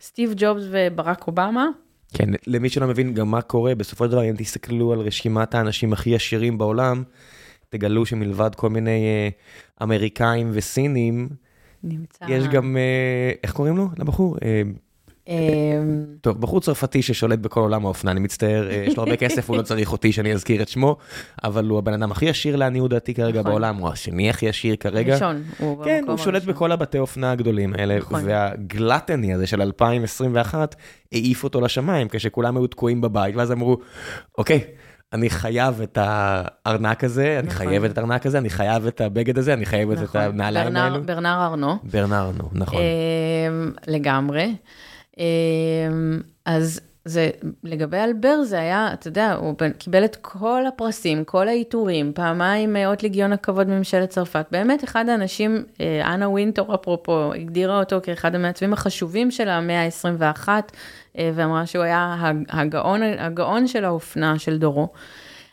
[0.00, 1.66] סטיב ג'ובס וברק אובמה.
[2.14, 5.92] כן, למי שלא מבין גם מה קורה, בסופו של דבר, אם תסתכלו על רשימת האנשים
[5.92, 7.02] הכי עשירים בעולם,
[7.68, 11.28] תגלו שמלבד כל מיני uh, אמריקאים וסינים,
[11.84, 12.24] נמצא...
[12.28, 13.88] יש גם, uh, איך קוראים לו?
[13.98, 14.36] לבחור?
[15.26, 15.28] Uh,
[16.20, 19.62] טוב, בחור צרפתי ששולט בכל עולם האופנה, אני מצטער, יש לו הרבה כסף, הוא לא
[19.62, 20.96] צריך אותי שאני אזכיר את שמו,
[21.44, 23.50] אבל הוא הבן אדם הכי עשיר לעניות דעתי כרגע נכון.
[23.50, 25.14] בעולם, הוא השני הכי עשיר כרגע.
[25.14, 28.20] ראשון, הוא כן, הוא שולט בכל הבתי אופנה הגדולים האלה, נכון.
[28.24, 30.74] והגלטני הזה של 2021
[31.12, 33.78] העיף אותו לשמיים, כשכולם היו תקועים בבית, ואז אמרו,
[34.38, 34.64] אוקיי.
[35.12, 37.66] אני חייב את הארנק הזה, אני נכון.
[37.66, 41.02] חייבת את הארנק הזה, אני חייב את הבגד הזה, אני חייבת את הנעליים האלו.
[41.02, 41.76] ברנר ארנו.
[41.84, 42.80] ברנר ארנו, נכון.
[43.86, 44.54] לגמרי.
[45.18, 47.30] אמ, אז זה,
[47.64, 53.02] לגבי אלבר זה היה, אתה יודע, הוא קיבל את כל הפרסים, כל העיטורים, פעמיים אות
[53.02, 54.46] לגיון הכבוד מממשלת צרפת.
[54.50, 60.48] באמת אחד האנשים, אה, אנה וינטור אפרופו, הגדירה אותו כאחד המעצבים החשובים של המאה ה-21,
[61.18, 64.88] אה, ואמרה שהוא היה הגאון, הגאון של האופנה של דורו.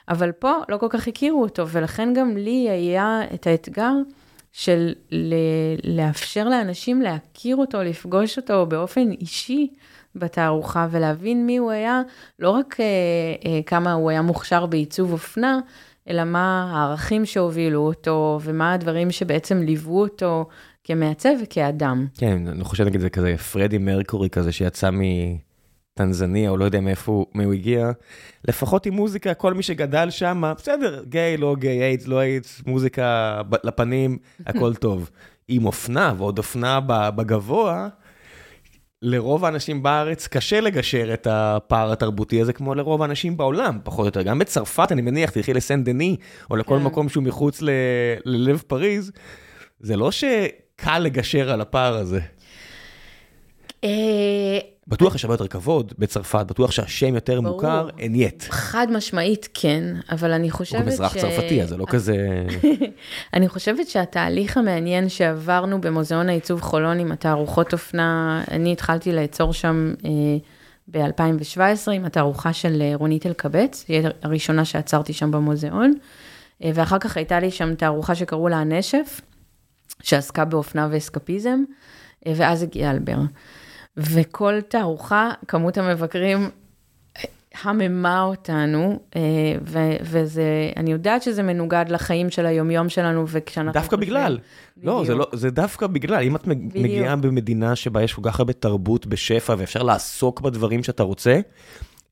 [0.10, 3.93] אבל פה לא כל כך הכירו אותו, ולכן גם לי היה את האתגר
[4.54, 4.94] של
[5.84, 9.68] לאפשר לאנשים להכיר אותו, לפגוש אותו באופן אישי
[10.16, 12.02] בתערוכה ולהבין מי הוא היה,
[12.39, 12.86] לא רק אה,
[13.46, 15.60] אה, כמה הוא היה מוכשר בעיצוב אופנה,
[16.10, 20.46] אלא מה הערכים שהובילו אותו ומה הדברים שבעצם ליוו אותו
[20.84, 22.08] כמעצב וכאדם.
[22.18, 25.02] כן, אני חושב נגיד זה כזה פרדי מרקורי כזה שיצא מ...
[25.93, 27.91] טנזניה, או לא יודע מאיפה הוא הגיע,
[28.47, 33.41] לפחות עם מוזיקה, כל מי שגדל שם, בסדר, גיי, לא גיי, איידס, לא איידס, מוזיקה
[33.63, 35.10] לפנים, הכל טוב.
[35.47, 37.88] עם אופנה, ועוד אופנה בגבוה,
[39.01, 44.06] לרוב האנשים בארץ קשה לגשר את הפער התרבותי הזה, כמו לרוב האנשים בעולם, פחות או
[44.06, 44.21] יותר.
[44.21, 46.15] גם בצרפת, אני מניח, תלכי לסן דני,
[46.51, 46.84] או לכל כן.
[46.84, 47.62] מקום שהוא מחוץ
[48.25, 49.12] ללב פריז,
[49.79, 52.19] זה לא שקל לגשר על הפער הזה.
[54.88, 57.54] בטוח יש הרבה יותר כבוד בצרפת, בטוח שהשם יותר ברור.
[57.54, 58.43] מוכר, אנייט.
[58.50, 60.84] חד משמעית כן, אבל אני חושבת ש...
[60.84, 62.46] הוא מזרח צרפתי, אז זה לא כזה...
[63.34, 69.93] אני חושבת שהתהליך המעניין שעברנו במוזיאון העיצוב חולון עם התערוכות אופנה, אני התחלתי לעצור שם
[70.06, 70.10] אה,
[70.88, 75.93] ב-2017 עם התערוכה של אה, רונית אלקבץ, היא הראשונה שעצרתי שם במוזיאון,
[76.63, 79.22] אה, ואחר כך הייתה לי שם תערוכה שקראו לה הנשף,
[80.02, 81.60] שעסקה באופנה ואסקפיזם,
[82.28, 83.17] אה, ואז הגיע אלבר.
[83.97, 86.49] וכל תערוכה, כמות המבקרים
[87.62, 89.21] הממה אותנו, אה,
[89.67, 93.73] ו- וזה, אני יודעת שזה מנוגד לחיים של היומיום שלנו, וכשאנחנו...
[93.73, 94.39] דווקא חושבים, בגלל.
[94.84, 96.23] לא, זה לא, זה דווקא בגלל.
[96.23, 96.73] אם את בדיוק.
[96.75, 101.39] מגיעה במדינה שבה יש כל כך הרבה תרבות בשפע, ואפשר לעסוק בדברים שאתה רוצה,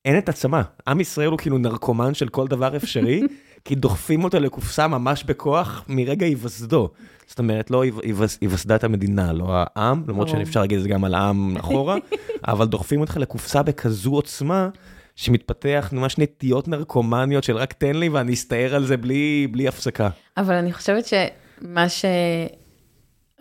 [0.06, 0.62] אין את עצמה.
[0.88, 3.22] עם ישראל הוא כאילו נרקומן של כל דבר אפשרי,
[3.66, 6.90] כי דוחפים אותו לקופסה ממש בכוח מרגע היווסדו.
[7.28, 7.84] זאת אומרת, לא
[8.42, 11.98] היווסדה את המדינה, לא העם, למרות שאפשר להגיד את זה גם על העם אחורה,
[12.48, 14.70] אבל דוחפים אותך לקופסה בכזו עוצמה,
[15.16, 20.10] שמתפתח ממש נטיות נרקומניות של רק תן לי ואני אסתער על זה בלי, בלי הפסקה.
[20.38, 21.86] אבל אני חושבת שמה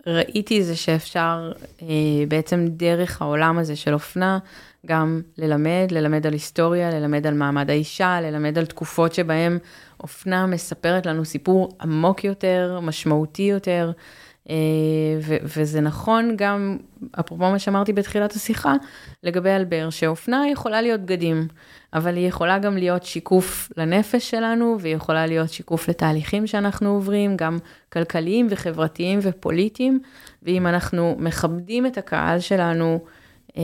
[0.05, 1.87] שראיתי זה שאפשר אה,
[2.27, 4.39] בעצם דרך העולם הזה של אופנה,
[4.85, 9.57] גם ללמד, ללמד על היסטוריה, ללמד על מעמד האישה, ללמד על תקופות שבהן
[9.99, 13.91] אופנה מספרת לנו סיפור עמוק יותר, משמעותי יותר,
[14.49, 14.55] אה,
[15.21, 16.77] ו- וזה נכון גם,
[17.19, 18.73] אפרופו מה שאמרתי בתחילת השיחה,
[19.23, 21.47] לגבי אלבר, שאופנה יכולה להיות בגדים,
[21.93, 27.37] אבל היא יכולה גם להיות שיקוף לנפש שלנו, והיא יכולה להיות שיקוף לתהליכים שאנחנו עוברים,
[27.37, 27.57] גם
[27.93, 29.99] כלכליים וחברתיים ופוליטיים,
[30.43, 32.99] ואם אנחנו מכבדים את הקהל שלנו,
[33.57, 33.61] אה,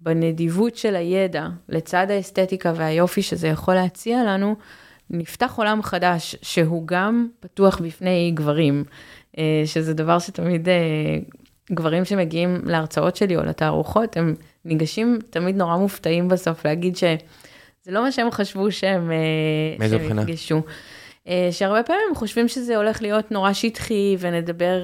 [0.00, 4.56] בנדיבות של הידע, לצד האסתטיקה והיופי שזה יכול להציע לנו,
[5.10, 8.84] נפתח עולם חדש שהוא גם פתוח בפני גברים,
[9.38, 10.74] אה, שזה דבר שתמיד אה,
[11.72, 17.16] גברים שמגיעים להרצאות שלי או לתערוכות, הם ניגשים תמיד נורא מופתעים בסוף להגיד שזה
[17.86, 19.10] לא מה שהם חשבו שהם,
[19.88, 20.60] שהם יפגשו.
[21.50, 24.80] שהרבה פעמים הם חושבים שזה הולך להיות נורא שטחי ונדבר,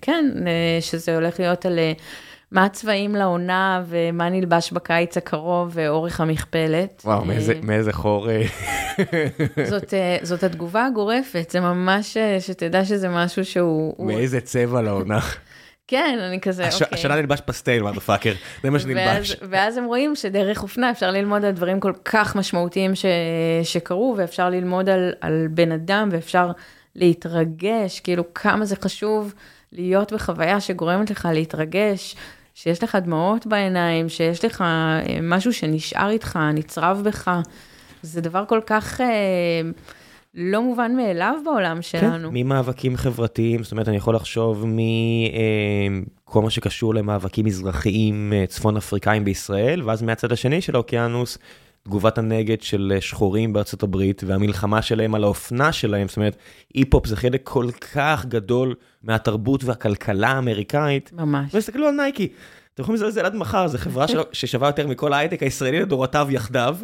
[0.00, 0.24] כן,
[0.80, 1.78] שזה הולך להיות על
[2.52, 7.02] מה הצבעים לעונה ומה נלבש בקיץ הקרוב ואורך המכפלת.
[7.04, 8.30] וואו, מאיזה, אה, מאיזה חור.
[8.30, 8.42] אה.
[9.70, 14.06] זאת, אה, זאת התגובה הגורפת, זה ממש, שתדע שזה משהו שהוא...
[14.06, 15.20] מאיזה צבע לעונה.
[15.88, 16.98] כן, אני כזה, הש, אוקיי.
[16.98, 19.30] השנה נלבש פסטייל, מה פאקר, זה מה שנלבש.
[19.40, 23.04] ואז, ואז הם רואים שדרך אופנה אפשר ללמוד על דברים כל כך משמעותיים ש,
[23.62, 26.50] שקרו, ואפשר ללמוד על, על בן אדם, ואפשר
[26.96, 29.34] להתרגש, כאילו כמה זה חשוב
[29.74, 32.16] להיות בחוויה שגורמת לך להתרגש.
[32.54, 37.40] שיש לך דמעות בעיניים, שיש לך אה, משהו שנשאר איתך, נצרב בך.
[38.02, 39.06] זה דבר כל כך אה,
[40.34, 42.28] לא מובן מאליו בעולם שלנו.
[42.28, 44.64] כן, ממאבקים חברתיים, זאת אומרת, אני יכול לחשוב
[46.26, 51.38] מכל מה שקשור למאבקים מזרחיים צפון אפריקאים בישראל, ואז מהצד השני של האוקיינוס,
[51.84, 56.36] תגובת הנגד של שחורים בארצות הברית והמלחמה שלהם על האופנה שלהם, זאת אומרת,
[56.74, 61.10] היפ-הופ זה חלק כל כך גדול מהתרבות והכלכלה האמריקאית.
[61.12, 61.54] ממש.
[61.54, 62.28] ותסתכלו על נייקי,
[62.74, 66.76] אתם יכולים לזלזל עד מחר, זו חברה ששווה יותר מכל ההייטק הישראלי לדורותיו יחדיו,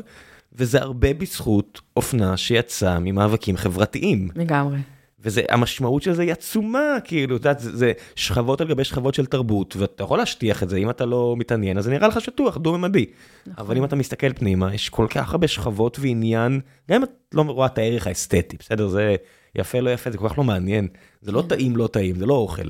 [0.53, 4.29] וזה הרבה בזכות אופנה שיצאה ממאבקים חברתיים.
[4.37, 4.79] לגמרי.
[5.23, 9.27] והמשמעות של זה היא עצומה, כאילו, את יודעת, זה, זה שכבות על גבי שכבות של
[9.27, 12.57] תרבות, ואתה יכול להשטיח את זה, אם אתה לא מתעניין, אז זה נראה לך שטוח,
[12.57, 13.07] דו-ממדי.
[13.47, 13.55] נכון.
[13.59, 17.43] אבל אם אתה מסתכל פנימה, יש כל כך הרבה שכבות ועניין, גם אם את לא
[17.43, 18.89] רואה את הערך האסתטי, בסדר?
[18.89, 19.17] זה
[19.55, 20.89] יפה, לא יפה, זה כל כך לא מעניין.
[21.23, 21.49] זה לא כן.
[21.49, 22.69] טעים, לא טעים, זה לא אוכל,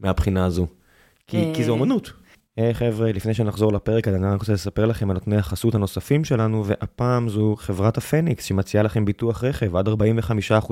[0.00, 0.66] מהבחינה הזו.
[1.26, 2.12] כי, כי זה אה, אומנות.
[2.56, 6.24] היי hey, חבר'ה, לפני שנחזור לפרק, אני רק רוצה לספר לכם על נותני החסות הנוספים
[6.24, 9.92] שלנו, והפעם זו חברת הפניקס, שמציעה לכם ביטוח רכב עד 45%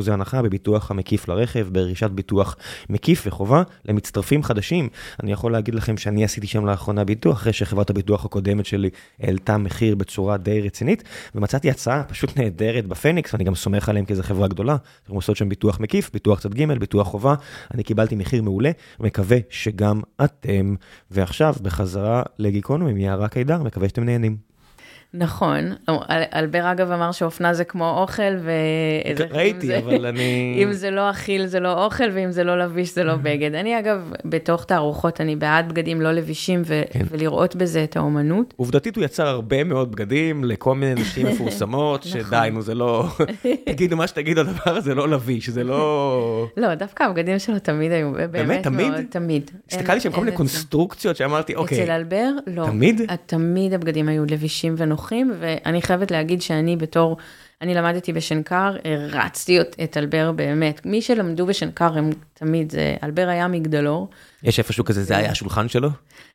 [0.06, 2.56] הנחה בביטוח המקיף לרכב, ברכישת ביטוח
[2.90, 4.88] מקיף וחובה למצטרפים חדשים.
[5.22, 8.90] אני יכול להגיד לכם שאני עשיתי שם לאחרונה ביטוח, אחרי שחברת הביטוח הקודמת שלי
[9.20, 14.14] העלתה מחיר בצורה די רצינית, ומצאתי הצעה פשוט נהדרת בפניקס, ואני גם סומך עליהם כי
[14.14, 14.76] זו חברה גדולה.
[15.02, 17.34] אנחנו עושות שם ביטוח מקיף, ביטוח צד ג', ביטוח חובה.
[17.74, 20.74] אני קיבלתי מחיר מעולה, ומקווה שגם אתם.
[21.10, 24.51] ועכשיו, בחזרה לגיקונומי עם יערה קידר, מקווה שאתם נהנים.
[25.14, 25.72] נכון,
[26.34, 28.50] אלבר אגב אמר שאופנה זה כמו אוכל, ו...
[29.30, 30.60] ראיתי, זה, אבל אני...
[30.64, 33.54] אם זה לא אכיל זה לא אוכל, ואם זה לא לביש זה לא בגד.
[33.54, 36.82] אני אגב, בתוך תערוכות, אני בעד בגדים לא לבישים, ו...
[36.90, 37.04] כן.
[37.10, 38.54] ולראות בזה את האומנות.
[38.56, 42.20] עובדתית הוא יצר הרבה מאוד בגדים לכל מיני נשים מפורסמות, נכון.
[42.22, 43.08] שדי, נו, זה לא...
[43.64, 46.46] תגידו מה שתגידו, הדבר הזה לא לביש, זה לא...
[46.56, 48.90] לא, דווקא הבגדים שלו תמיד היו, באמת תמיד?
[48.90, 49.50] מאוד, תמיד.
[49.70, 51.82] הסתכלתי שם כל מיני קונסטרוקציות שאמרתי, אוקיי.
[51.82, 52.66] אצל אלבר, לא.
[52.66, 53.00] תמיד?
[53.26, 55.01] תמיד הבגדים היו לבישים ונוחים.
[55.02, 57.16] נוחים, ואני חייבת להגיד שאני בתור,
[57.62, 60.86] אני למדתי בשנקר, הרצתי את אלבר באמת.
[60.86, 64.08] מי שלמדו בשנקר הם תמיד, זה, אלבר היה מגדלור.
[64.42, 65.88] יש איפשהו כזה, זה היה השולחן שלו?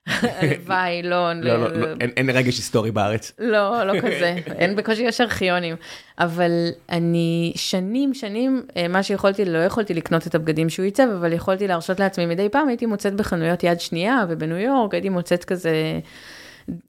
[0.07, 1.33] הלוואי, לא.
[1.33, 3.31] לא, לא, לא, אין רגש היסטורי בארץ.
[3.39, 5.75] לא, לא כזה, אין בקושי יש ארכיונים.
[6.19, 6.51] אבל
[6.89, 11.67] אני שנים, שנים, אה, מה שיכולתי, לא יכולתי לקנות את הבגדים שהוא ייצב, אבל יכולתי
[11.67, 15.99] להרשות לעצמי מדי פעם, הייתי מוצאת בחנויות יד שנייה, ובניו יורק הייתי מוצאת כזה...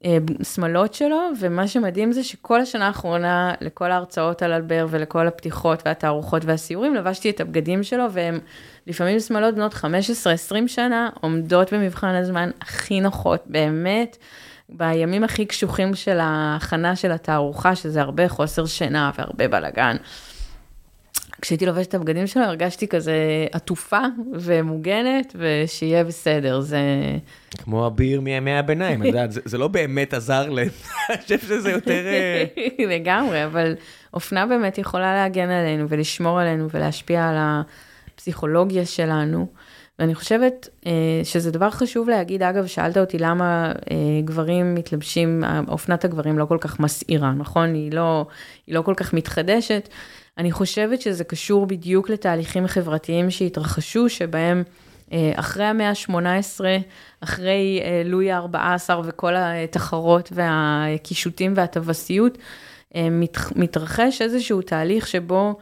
[0.05, 5.83] אה, שמלות שלו, ומה שמדהים זה שכל השנה האחרונה, לכל ההרצאות על אלבר ולכל הפתיחות
[5.85, 8.39] והתערוכות והסיורים, לבשתי את הבגדים שלו, והם
[8.87, 9.85] לפעמים שמלות בנות 15-20
[10.67, 14.17] שנה, עומדות במבחן הזמן הכי נוחות, באמת.
[14.69, 19.95] בימים הכי קשוחים של ההכנה של התערוכה, שזה הרבה חוסר שינה והרבה בלאגן.
[21.41, 23.15] כשהייתי לובשת את הבגדים שלו, הרגשתי כזה
[23.51, 24.01] עטופה
[24.33, 26.79] ומוגנת, ושיהיה בסדר, זה...
[27.57, 30.67] כמו אביר מימי הביניים, את יודעת, זה, זה לא באמת עזר להם,
[31.09, 32.05] אני חושב שזה יותר...
[32.05, 32.43] אה,
[32.95, 33.75] לגמרי, אבל
[34.13, 39.47] אופנה באמת יכולה להגן עלינו ולשמור עלינו ולהשפיע על הפסיכולוגיה שלנו.
[39.99, 40.91] ואני חושבת אה,
[41.23, 46.57] שזה דבר חשוב להגיד, אגב, שאלת אותי למה אה, גברים מתלבשים, אופנת הגברים לא כל
[46.61, 47.73] כך מסעירה, נכון?
[47.73, 48.25] היא לא,
[48.67, 49.89] היא לא כל כך מתחדשת.
[50.37, 54.63] אני חושבת שזה קשור בדיוק לתהליכים חברתיים שהתרחשו, שבהם
[55.13, 56.61] אה, אחרי המאה ה-18,
[57.21, 62.37] אחרי אה, לואי ה-14 וכל התחרות והקישוטים והטווסיות,
[62.95, 63.07] אה,
[63.55, 65.57] מתרחש איזשהו תהליך שבו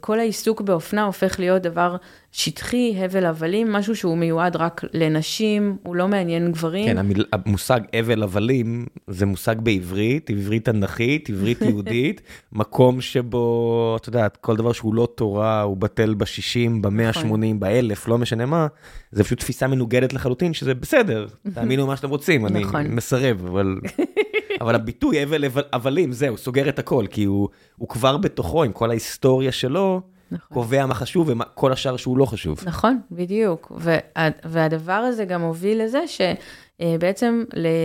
[0.00, 1.96] כל העיסוק באופנה הופך להיות דבר
[2.38, 6.86] שטחי, הבל הבלים, משהו שהוא מיועד רק לנשים, הוא לא מעניין גברים.
[6.86, 12.20] כן, המיל, המושג הבל הבלים זה מושג בעברית, עברית תנכית, עברית יהודית,
[12.52, 17.60] מקום שבו, את יודעת, כל דבר שהוא לא תורה, הוא בטל ב-60, ב-180, נכון.
[17.60, 18.66] ב-1000, לא משנה מה,
[19.12, 22.86] זה פשוט תפיסה מנוגדת לחלוטין, שזה בסדר, תאמינו מה שאתם רוצים, אני נכון.
[22.86, 23.76] מסרב, אבל...
[24.60, 28.90] אבל הביטוי הבל הבלים, זהו, סוגר את הכל, כי הוא, הוא כבר בתוכו, עם כל
[28.90, 30.54] ההיסטוריה שלו, נכון.
[30.54, 32.60] קובע מה חשוב וכל השאר שהוא לא חשוב.
[32.66, 33.72] נכון, בדיוק.
[33.76, 33.98] וה,
[34.44, 37.44] והדבר הזה גם הוביל לזה שבעצם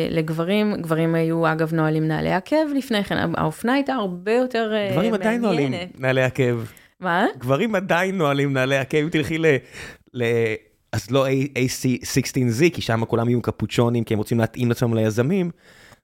[0.09, 4.93] לגברים, גברים היו אגב נועלים נעלי עקב לפני כן, האופנה הייתה הרבה יותר מעניינת.
[4.93, 6.63] גברים עדיין נועלים נעלי עקב.
[6.99, 7.25] מה?
[7.37, 9.45] גברים עדיין נועלים נעלי עקב, אם תלכי ל...
[10.13, 10.23] ל...
[10.91, 15.51] אז לא AC16Z, כי שם כולם יהיו קפוצ'ונים, כי הם רוצים להתאים לעצמם ליזמים.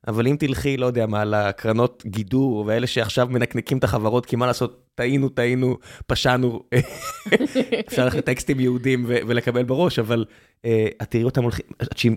[0.07, 4.47] אבל אם תלכי, לא יודע מה, לקרנות גידור, ואלה שעכשיו מנקנקים את החברות, כי מה
[4.47, 6.63] לעשות, טעינו, טעינו, פשענו,
[7.87, 10.25] אפשר ללכת לטקסטים יהודים ולקבל בראש, אבל
[10.65, 11.65] אה, את תראי אותם הולכים,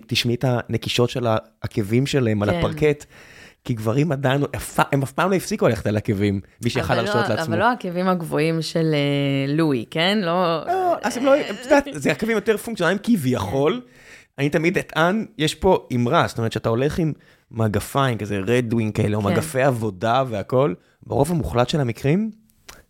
[0.07, 2.57] תשמעי את הנקישות של העקבים שלהם על כן.
[2.57, 3.05] הפרקט.
[3.63, 4.41] כי גברים עדיין,
[4.91, 7.53] הם אף פעם לא הפסיקו ללכת על עקבים, מי שיכול להרשות לא, לעצמו.
[7.53, 10.17] אבל לא העקבים הגבוהים של אה, לואי, כן?
[10.21, 10.65] לא...
[10.67, 13.81] לא, אז הם לא, את יודעת, זה עקבים יותר פונקציונליים כביכול.
[14.37, 17.13] אני תמיד אטען, יש פה אמרה, זאת אומרת שאתה הולך עם
[17.51, 19.27] מגפיים, כזה רדווין כאלה, או כן.
[19.27, 20.73] מגפי עבודה והכל,
[21.07, 22.31] ברוב המוחלט של המקרים,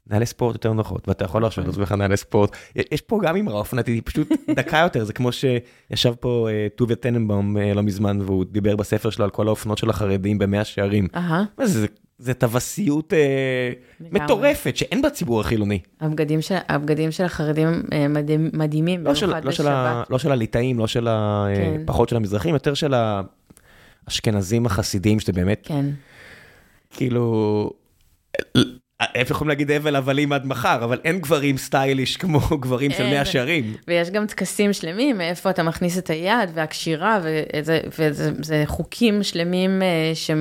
[0.07, 2.55] נעלי ספורט יותר נוחות, ואתה יכול להרשות לעצמך נעלי ספורט.
[2.91, 6.95] יש- פה גם אמרה אופנתית, היא פשוט דקה יותר, זה כמו שישב פה אה, טוביה
[6.95, 11.07] טננבאום אה, לא מזמן, והוא דיבר בספר שלו על כל האופנות של החרדים במאה שערים.
[11.63, 11.85] זה,
[12.19, 13.71] זה- טווסיות אה.
[14.11, 15.79] מטורפת שאין בציבור החילוני.
[16.01, 20.09] הבגדים של, הבגדים של החרדים אה, מדהים- מדהימים, לא של, במיוחד לא, של ה, בשבת.
[20.09, 21.45] לא של הליטאים, לא של ה...
[21.55, 21.81] כן.
[21.85, 22.93] פחות של המזרחים, יותר של
[24.07, 25.85] האשכנזים החסידים, שזה באמת, כן,
[26.89, 27.73] כאילו...
[28.99, 33.09] הם יכולים להגיד הבל הבלים עד מחר, אבל אין גברים סטייליש כמו גברים של.
[33.09, 33.75] מאה שערים.
[33.87, 39.81] ויש גם טקסים שלמים, מאיפה אתה מכניס את היד, והקשירה, וזה, וזה זה חוקים שלמים
[39.81, 40.31] אה, ש,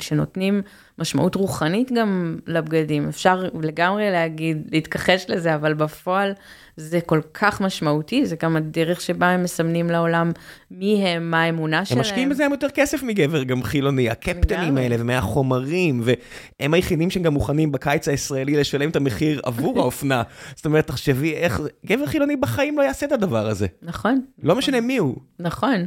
[0.00, 0.62] שנותנים
[0.98, 3.08] משמעות רוחנית גם לבגדים.
[3.08, 6.32] אפשר לגמרי להגיד, להתכחש לזה, אבל בפועל
[6.76, 10.32] זה כל כך משמעותי, זה גם הדרך שבה הם מסמנים לעולם
[10.70, 11.98] מי הם, מה האמונה שלהם.
[11.98, 14.76] הם משקיעים בזה היום יותר כסף מגבר גם חילוני, הקפטנים.
[14.76, 20.22] האלה ומהחומרים, והם היחידים שגם מוכנים בקיץ הישראלי לשלם את המחיר עבור האופנה.
[20.56, 23.66] זאת אומרת, תחשבי איך, גבר חילוני בחיים לא יעשה את הדבר הזה.
[23.82, 24.20] נכון.
[24.42, 25.16] לא משנה מי הוא.
[25.38, 25.86] נכון.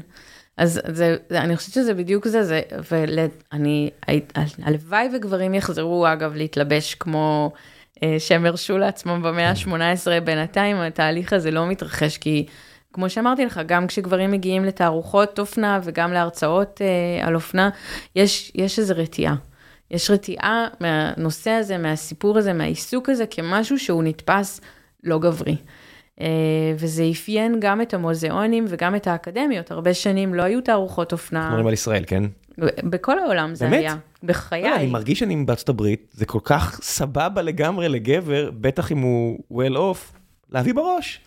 [0.57, 3.89] אז זה, זה, אני חושבת שזה בדיוק זה, זה ואני,
[4.63, 7.51] הלוואי וגברים יחזרו אגב להתלבש כמו
[8.03, 12.45] אה, שהם הרשו לעצמם במאה ה-18, בינתיים התהליך הזה לא מתרחש, כי
[12.93, 17.69] כמו שאמרתי לך, גם כשגברים מגיעים לתערוכות אופנה וגם להרצאות אה, על אופנה,
[18.15, 19.35] יש, יש איזו רתיעה.
[19.91, 24.61] יש רתיעה מהנושא הזה, מהסיפור הזה, מהעיסוק הזה, כמשהו שהוא נתפס
[25.03, 25.55] לא גברי.
[26.17, 26.21] Uh,
[26.79, 29.71] וזה אפיין גם את המוזיאונים וגם את האקדמיות.
[29.71, 32.23] הרבה שנים לא היו תערוכות אופנה, מדברים על ישראל, כן?
[32.83, 33.79] בכל העולם זה באמת?
[33.79, 34.63] היה, בחיי.
[34.63, 39.39] לא, אני מרגיש שאני בארצות הברית, זה כל כך סבבה לגמרי לגבר, בטח אם הוא
[39.51, 40.17] well off,
[40.51, 41.21] להביא בראש.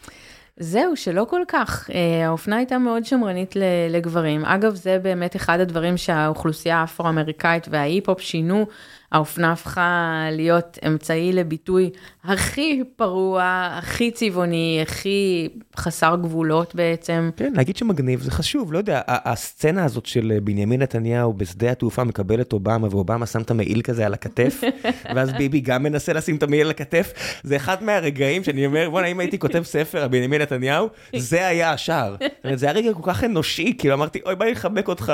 [0.57, 1.91] זהו, שלא כל כך.
[1.95, 3.55] אה, האופנה הייתה מאוד שמרנית
[3.91, 4.45] לגברים.
[4.45, 8.66] אגב, זה באמת אחד הדברים שהאוכלוסייה האפרו-אמריקאית וההיפ-הופ שינו.
[9.12, 11.90] האופנה הפכה להיות אמצעי לביטוי
[12.24, 17.30] הכי פרוע, הכי צבעוני, הכי חסר גבולות בעצם.
[17.36, 22.40] כן, להגיד שמגניב זה חשוב, לא יודע, הסצנה הזאת של בנימין נתניהו בשדה התעופה מקבל
[22.40, 24.61] את אובמה, ואובמה שם את המעיל כזה על הכתף,
[25.14, 29.06] ואז ביבי גם מנסה לשים את המעיל על הכתף, זה אחד מהרגעים שאני אומר, בוא'נה,
[29.06, 32.16] אם הייתי כותב ספר על בנימין נתניהו, זה היה השער.
[32.20, 35.12] זאת אומרת, זה היה רגע כל כך אנושי, כאילו אמרתי, אוי, בא לי לחבק אותך.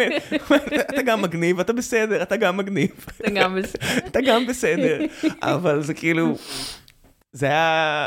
[0.94, 2.90] אתה גם מגניב, אתה בסדר, אתה גם מגניב.
[3.24, 3.78] זה גם בסדר.
[4.06, 4.98] אתה גם בסדר,
[5.42, 6.34] אבל זה כאילו,
[7.32, 8.06] זה היה,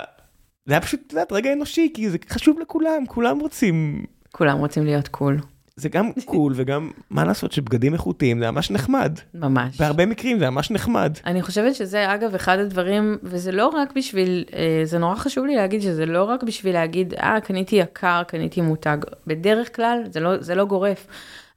[0.66, 4.86] זה היה פשוט, את יודעת, רגע אנושי, כי זה חשוב לכולם, כולם רוצים, כולם רוצים
[4.86, 5.38] להיות קול,
[5.76, 9.78] זה גם קול וגם, מה לעשות שבגדים איכותיים זה ממש נחמד, ממש.
[9.78, 11.18] בהרבה מקרים זה ממש נחמד.
[11.26, 15.56] אני חושבת שזה אגב אחד הדברים, וזה לא רק בשביל, אה, זה נורא חשוב לי
[15.56, 18.98] להגיד שזה לא רק בשביל להגיד, אה, קניתי יקר, קניתי מותג.
[19.28, 21.08] בדרך כלל, זה לא, זה לא גורף,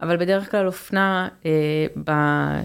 [0.00, 1.50] אבל בדרך כלל אופנה אה,
[1.96, 2.60] ב, אה,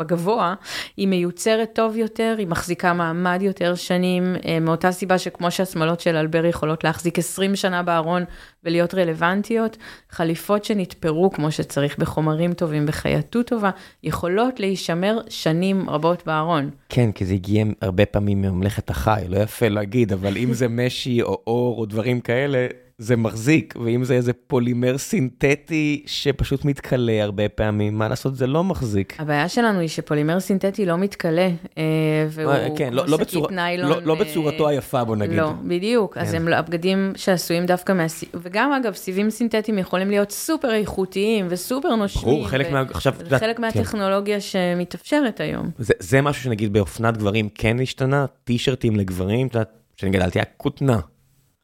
[0.00, 0.54] בגבוה,
[0.96, 6.16] היא מיוצרת טוב יותר, היא מחזיקה מעמד יותר שנים, אה, מאותה סיבה שכמו שהשמלות של
[6.16, 8.24] אלבר יכולות להחזיק 20 שנה בארון
[8.64, 9.76] ולהיות רלוונטיות,
[10.10, 13.70] חליפות שנתפרו כמו שצריך בחומרים טובים, בחייטות טובה,
[14.02, 16.70] יכולות להישמר שנים רבות בארון.
[16.88, 21.22] כן, כי זה הגיע הרבה פעמים מממלכת החי, לא יפה להגיד, אבל אם זה משי
[21.22, 22.66] או אור או דברים כאלה,
[23.00, 28.64] זה מחזיק, ואם זה איזה פולימר סינתטי שפשוט מתכלה הרבה פעמים, מה לעשות, זה לא
[28.64, 29.20] מחזיק.
[29.20, 31.48] הבעיה שלנו היא שפולימר סינתטי לא מתכלה,
[31.78, 31.82] אה,
[32.30, 35.36] והוא כן, לא, לא, בצורה, ניילון, לא, לא אה, בצורתו היפה, בוא נגיד.
[35.38, 36.16] לא, בדיוק.
[36.18, 36.36] אז כן.
[36.36, 38.06] הם לא- הבגדים שעשויים דווקא מה...
[38.34, 42.34] וגם אגב, סיבים סינתטיים יכולים להיות סופר איכותיים וסופר נושמים.
[42.34, 42.80] ברור, חלק ו- מה...
[42.90, 43.62] עכשיו, זה חלק כן.
[43.62, 45.70] מהטכנולוגיה שמתאפשרת היום.
[45.78, 50.46] זה, זה משהו שנגיד באופנת גברים כן השתנה, טישרטים לגברים, את יודעת, כשאני גדלתי היה
[50.56, 50.98] כותנה.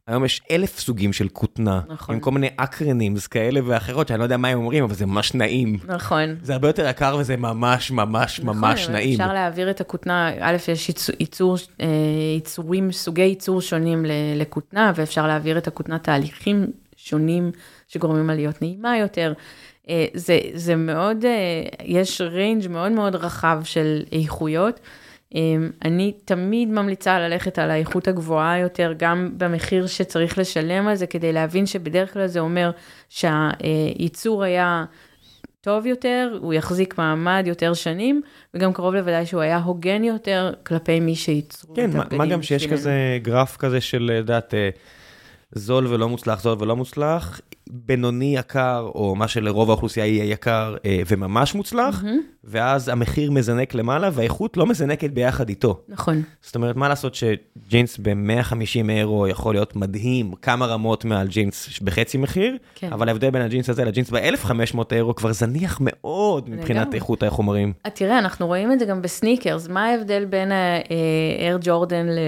[0.06, 2.14] היום יש אלף סוגים של כותנה, נכון.
[2.14, 5.34] עם כל מיני acronyms כאלה ואחרות, שאני לא יודע מה הם אומרים, אבל זה ממש
[5.34, 5.78] נעים.
[5.86, 6.36] נכון.
[6.42, 9.20] זה הרבה יותר יקר וזה ממש ממש ממש נכון, אבל נעים.
[9.20, 11.86] אפשר להעביר את הכותנה, א', יש ייצור, ייצור, אה,
[12.34, 14.04] ייצורים, סוגי ייצור שונים
[14.36, 17.50] לכותנה, ואפשר להעביר את הכותנה תהליכים שונים
[17.88, 19.32] שגורמים לה להיות נעימה יותר.
[19.88, 24.80] אה, זה, זה מאוד, אה, יש ריינג' מאוד מאוד רחב של איכויות.
[25.36, 25.40] אה,
[25.84, 31.32] אני תמיד ממליצה ללכת על האיכות הגבוהה יותר, גם במחיר שצריך לשלם על זה, כדי
[31.32, 32.70] להבין שבדרך כלל זה אומר
[33.08, 34.84] שהייצור היה
[35.60, 38.22] טוב יותר, הוא יחזיק מעמד יותר שנים,
[38.54, 42.42] וגם קרוב לוודאי שהוא היה הוגן יותר כלפי מי שייצרו כן, את הבגדים מה גם
[42.42, 42.66] שיש.
[42.66, 44.70] כזה גרף כזה של, את יודעת, אה,
[45.52, 47.40] זול ולא מוצלח, זול ולא מוצלח.
[47.70, 52.04] בינוני יקר, או מה שלרוב האוכלוסייה יהיה יקר אה, וממש מוצלח,
[52.44, 55.80] ואז המחיר מזנק למעלה והאיכות לא מזנקת ביחד איתו.
[55.88, 56.22] נכון.
[56.42, 58.54] זאת אומרת, מה לעשות שג'ינס ב-150
[58.90, 62.92] אירו יכול להיות מדהים, כמה רמות מעל ג'ינס בחצי מחיר, כן.
[62.92, 66.94] אבל ההבדל בין הג'ינס הזה לג'ינס ב-1500 אירו כבר זניח מאוד מבחינת לגמרי.
[66.96, 67.72] איכות החומרים.
[67.86, 72.18] אה, תראה, אנחנו רואים את זה גם בסניקרס, מה ההבדל בין האר ג'ורדן ל...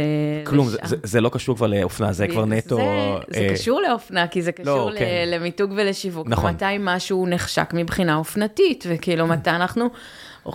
[0.44, 0.78] כלום, זה-?
[0.84, 2.76] זה- זה לא קשור כבר לאופנה, זה כבר נטו...
[2.76, 2.84] זה,
[3.28, 5.27] זה אה, קשור לאופנה, כי זה קשור ל- כן.
[5.28, 6.26] למיתוג ולשיווק.
[6.28, 6.54] נכון.
[6.54, 9.90] מתי משהו נחשק מבחינה אופנתית, וכאילו מתי אנחנו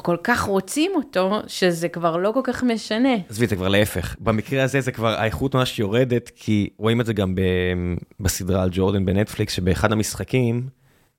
[0.02, 3.16] כל כך רוצים אותו, שזה כבר לא כל כך משנה.
[3.30, 4.16] עזבי, זה כבר להפך.
[4.20, 7.42] במקרה הזה זה כבר, האיכות ממש יורדת, כי רואים את זה גם ב,
[8.20, 10.68] בסדרה על ג'ורדן בנטפליקס, שבאחד המשחקים,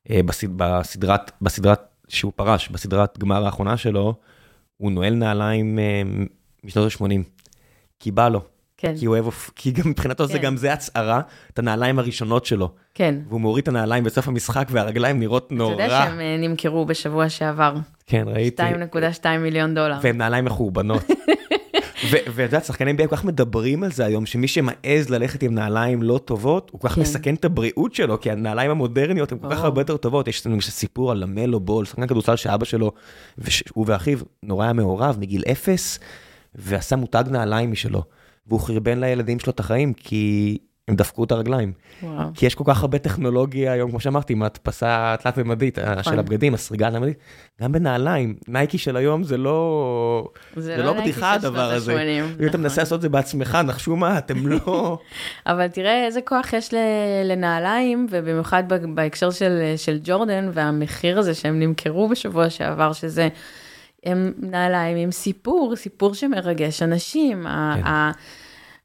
[0.09, 4.13] אה, בסד, בסדרת, בסדרת שהוא פרש, בסדרת גמר האחרונה שלו,
[4.77, 6.01] הוא נועל נעליים אה,
[6.63, 7.23] משנות ה-80.
[7.99, 8.41] כי בא לו.
[8.77, 10.43] כן, כי הוא אוהב, כי גם מבחינתו זה כן.
[10.43, 11.21] גם זה הצהרה,
[11.53, 12.69] את הנעליים הראשונות שלו.
[12.93, 13.15] כן.
[13.29, 15.71] והוא מוריד את הנעליים בסוף המשחק והרגליים נראות אתה נורא.
[15.71, 17.75] יודע שהם אה, נמכרו בשבוע שעבר,
[18.07, 18.63] כן, ראיתי.
[18.63, 19.97] 2.2 מיליון דולר.
[20.01, 21.03] והם נעליים מחורבנות.
[22.09, 26.03] ואת יודעת, שחקני NBA כל כך מדברים על זה היום, שמי שמעז ללכת עם נעליים
[26.03, 27.01] לא טובות, הוא כל כך כן.
[27.01, 29.63] מסכן את הבריאות שלו, כי הנעליים המודרניות הן כל כך.
[29.63, 30.27] הרבה יותר טובות.
[30.27, 32.91] יש לנו סיפור על למלו בול, שחקן כדורסל שאבא שלו,
[33.73, 35.99] הוא ואחיו, נורא היה מעורב מגיל אפס,
[36.55, 38.03] ועשה מותג נעליים משלו.
[38.47, 41.73] והוא חרבן לילדים שלו את החיים, כי הם דפקו את הרגליים.
[42.03, 42.27] וואו.
[42.33, 46.53] כי יש כל כך הרבה טכנולוגיה היום, כמו שאמרתי, עם ההדפסה התלת-ממדית אה, של הבגדים,
[46.53, 47.13] הסריגה התלת-ממדית,
[47.61, 48.35] גם בנעליים.
[48.47, 50.27] נייקי של היום זה לא...
[50.55, 51.93] זה לא נייקי בדיחה הדבר הזה.
[52.01, 52.61] אם אתה נכון.
[52.61, 54.99] מנסה לעשות את זה בעצמך, נחשו מה, אתם לא...
[55.47, 56.73] אבל תראה איזה כוח יש
[57.23, 58.63] לנעליים, ובמיוחד
[58.95, 63.27] בהקשר של, של ג'ורדן, והמחיר הזה שהם נמכרו בשבוע שעבר, שזה,
[64.05, 67.43] הם נעליים עם סיפור, סיפור שמרגש אנשים.
[67.43, 67.47] כן.
[67.85, 68.11] ה-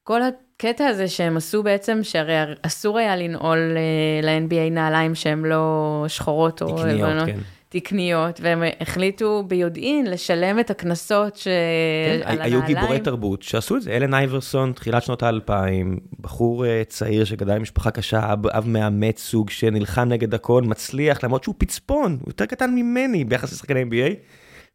[0.04, 6.04] כל הקטע הזה שהם עשו בעצם, שהרי אסור היה לנעול אה, ל-NBA נעליים שהן לא
[6.08, 7.26] שחורות או תקניות, לבנות.
[7.26, 7.38] כן.
[7.68, 11.44] תקניות, והם החליטו ביודעין לשלם את הקנסות ש...
[11.44, 12.66] כן, על היו הנעליים.
[12.66, 17.90] גיבורי תרבות שעשו את זה, אלן אייברסון, תחילת שנות האלפיים, בחור אה, צעיר שגדל במשפחה
[17.90, 22.74] קשה, אב, אב מאמץ סוג שנלחם נגד הכל, מצליח, למרות שהוא פצפון, הוא יותר קטן
[22.74, 24.14] ממני ביחס לשחקני NBA,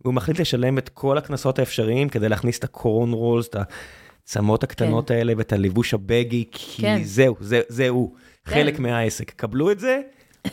[0.06, 5.12] והוא מחליט לשלם את כל הקנסות האפשריים כדי להכניס את הקורן רולס, את העצמות הקטנות
[5.12, 7.04] האלה ואת הלבוש הבגי, כי כן.
[7.04, 8.52] זהו, זה, זה הוא, כן.
[8.52, 9.32] חלק מהעסק.
[9.32, 10.02] קבלו את זה,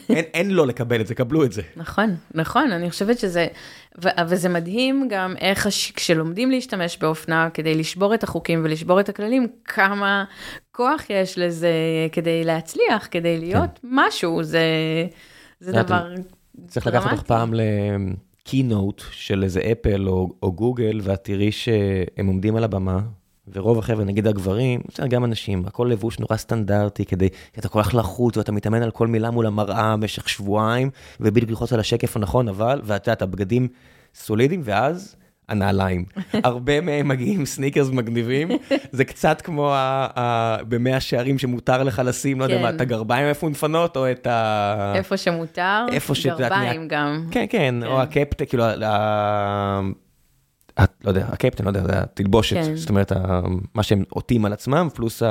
[0.08, 1.62] אין, אין לא לקבל את זה, קבלו את זה.
[1.76, 3.46] נכון, נכון, אני חושבת שזה,
[4.04, 9.08] ו- וזה מדהים גם איך הש- כשלומדים להשתמש באופנה כדי לשבור את החוקים ולשבור את
[9.08, 10.24] הכללים, כמה
[10.72, 11.72] כוח יש לזה
[12.12, 14.62] כדי להצליח, כדי להיות משהו, זה,
[15.60, 16.14] זה דבר
[16.68, 17.28] צריך לקחת אותך דרמטי.
[17.28, 17.54] פעם
[18.46, 23.00] לקינוט של איזה אפל או, או גוגל, ואת תראי שהם עומדים על הבמה,
[23.52, 27.82] ורוב החבר'ה, נגיד הגברים, בסדר, גם אנשים, הכל לבוש נורא סטנדרטי, כדי, כי אתה כל
[27.82, 30.90] כך לחוץ, ואתה מתאמן על כל מילה מול המראה במשך שבועיים,
[31.20, 33.68] ובדיוק ללחוץ על השקף הנכון, אבל, ואת יודעת, הבגדים
[34.14, 35.16] סולידיים, ואז...
[35.48, 36.04] הנעליים.
[36.44, 38.48] הרבה מהם מגיעים סניקרס מגניבים,
[38.92, 39.74] זה קצת כמו
[40.68, 42.62] במאה שערים שמותר לך לשים, לא יודע כן.
[42.62, 44.92] מה, את הגרביים המפונפנות, או את ה...
[44.96, 47.26] איפה שמותר, איפה יודעת, גרביים גם.
[47.30, 47.86] כן, כן, כן.
[47.86, 49.80] או הקפטן, כאילו, ה- ה-
[50.80, 52.76] ה- לא יודע, הקפטן, לא יודע, זה התלבושת, כן.
[52.76, 53.12] זאת אומרת,
[53.74, 55.22] מה שהם עוטים על עצמם, פלוס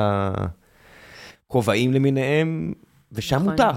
[1.48, 2.74] הכובעים למיניהם,
[3.12, 3.50] ושם נכון.
[3.50, 3.72] מותר.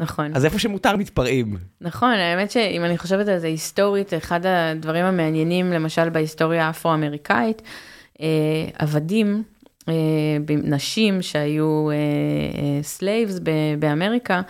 [0.00, 0.30] נכון.
[0.34, 1.56] אז איפה שמותר מתפרעים.
[1.80, 7.62] נכון, האמת שאם אני חושבת על זה היסטורית, אחד הדברים המעניינים, למשל בהיסטוריה האפרו-אמריקאית,
[8.20, 8.26] אה,
[8.78, 9.42] עבדים,
[9.88, 9.94] אה,
[10.48, 11.88] נשים שהיו
[12.82, 13.38] slaves
[13.78, 14.40] באמריקה,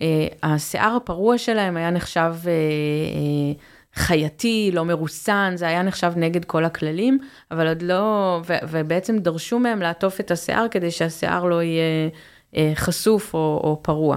[0.00, 3.52] אה, השיער הפרוע שלהם היה נחשב אה, אה,
[3.94, 7.18] חייתי, לא מרוסן, זה היה נחשב נגד כל הכללים,
[7.50, 12.08] אבל עוד לא, ו- ובעצם דרשו מהם לעטוף את השיער כדי שהשיער לא יהיה
[12.56, 14.16] אה, חשוף או, או פרוע.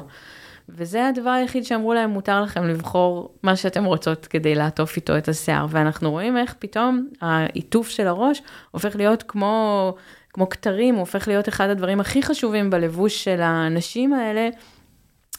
[0.71, 5.27] וזה הדבר היחיד שאמרו להם, מותר לכם לבחור מה שאתם רוצות כדי לעטוף איתו את
[5.27, 5.65] השיער.
[5.69, 8.41] ואנחנו רואים איך פתאום העיטוף של הראש
[8.71, 9.95] הופך להיות כמו,
[10.33, 14.49] כמו כתרים, הוא הופך להיות אחד הדברים הכי חשובים בלבוש של הנשים האלה.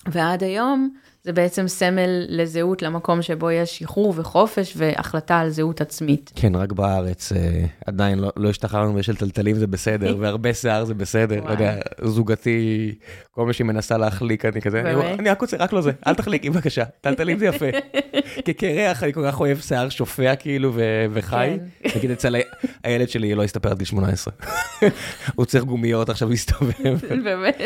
[0.06, 6.32] ועד היום זה בעצם סמל לזהות למקום שבו יש שחרור וחופש והחלטה על זהות עצמית.
[6.34, 10.94] כן, רק בארץ אה, עדיין לא, לא השתחררנו בשל טלטלים זה בסדר, והרבה שיער זה
[10.94, 11.50] בסדר, לא.
[11.50, 12.94] יודע, זוגתי,
[13.30, 15.20] כל מה שהיא מנסה להחליק, אני כזה, אני, באמת?
[15.20, 17.66] אני רק רוצה, רק לא זה, אל תחליקי בבקשה, טלטלים זה יפה.
[18.44, 21.58] כקרח, אני כל כך אוהב שיער שופע כאילו ו- וחי,
[21.96, 22.36] נגיד אצל
[22.84, 24.34] הילד שלי לא הסתפר עד גיל 18.
[25.34, 26.72] הוא צריך גומיות עכשיו להסתובב.
[27.24, 27.60] באמת.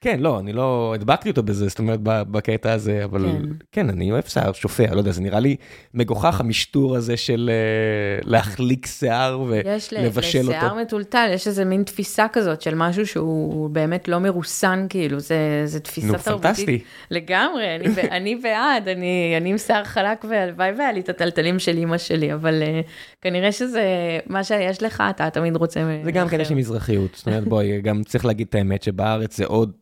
[0.00, 3.42] כן, לא, אני לא הדבקתי אותו בזה, זאת אומרת, בקטע הזה, אבל כן,
[3.72, 5.56] כן אני אוהב שיער שופע, לא יודע, זה נראה לי
[5.94, 10.18] מגוחך המשטור הזה של אה, להחליק שיער ולבשל אותו.
[10.18, 15.20] יש לשיער מטולטל, יש איזה מין תפיסה כזאת של משהו שהוא באמת לא מרוסן, כאילו,
[15.20, 16.34] זה, זה תפיסה נו, תרבותית.
[16.34, 16.78] נו, פנטסטי.
[17.10, 21.76] לגמרי, אני, אני בעד, אני, אני עם שיער חלק והלוואי והיה לי את הטלטלים של
[21.76, 22.86] אימא שלי, אבל uh,
[23.22, 23.84] כנראה שזה
[24.26, 25.80] מה שיש לך, אתה תמיד רוצה...
[26.04, 29.36] זה גם כן יש לי מזרחיות, זאת אומרת, בואי, גם צריך להגיד את האמת שבארץ
[29.36, 29.72] זה עוד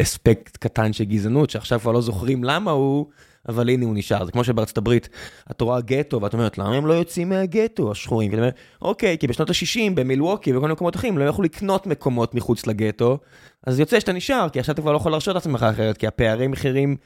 [0.00, 3.06] אספקט קטן של גזענות, שעכשיו כבר לא זוכרים למה הוא,
[3.48, 4.24] אבל הנה הוא נשאר.
[4.24, 5.08] זה כמו שבארצות הברית
[5.50, 8.30] את רואה גטו, ואת אומרת, למה הם לא יוצאים מהגטו, השחורים?
[8.30, 8.50] ואתה אומר,
[8.82, 13.18] אוקיי, כי בשנות ה-60 במילווקי מיני מקומות אחרים לא יכלו לקנות מקומות מחוץ לגטו,
[13.66, 16.06] אז יוצא שאתה נשאר, כי עכשיו אתה כבר לא יכול להרשות את עצמך אחרת, כי
[16.06, 16.96] הפערי מחירים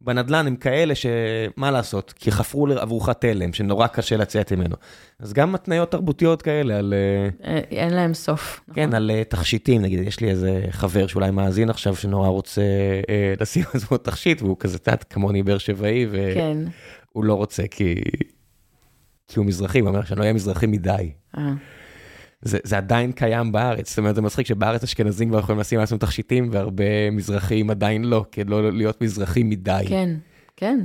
[0.00, 4.76] בנדל"ן הם כאלה שמה לעשות, כי חפרו עבורך תלם, שנורא קשה לצאת ממנו.
[5.18, 6.94] אז גם התניות תרבותיות כאלה על...
[6.96, 8.60] אה, אה, אין להם סוף.
[8.74, 8.94] כן, נכון.
[8.94, 12.62] על אה, תכשיטים, נגיד, יש לי איזה חבר שאולי מאזין עכשיו, שנורא רוצה
[13.08, 16.58] אה, לשים על עצמו תכשיט, והוא כזה, קצת כמוני באר שבעי, והוא כן.
[17.14, 17.94] לא רוצה כי...
[19.28, 21.12] כי הוא מזרחי, הוא אומר שאני לא אהיה מזרחי מדי.
[21.38, 21.52] אה.
[22.42, 25.98] זה, זה עדיין קיים בארץ, זאת אומרת זה מצחיק שבארץ אשכנזים כבר יכולים לשים לעצמם
[25.98, 29.84] תכשיטים והרבה מזרחים עדיין לא, כדי לא להיות מזרחים מדי.
[29.88, 30.10] כן,
[30.56, 30.80] כן.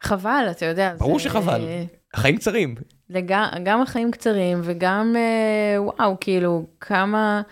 [0.00, 0.94] חבל, אתה יודע.
[0.98, 1.24] ברור זה...
[1.24, 1.66] שחבל,
[2.14, 2.74] החיים קצרים.
[3.10, 3.34] לג...
[3.64, 7.42] גם החיים קצרים וגם, אה, וואו, כאילו, כמה,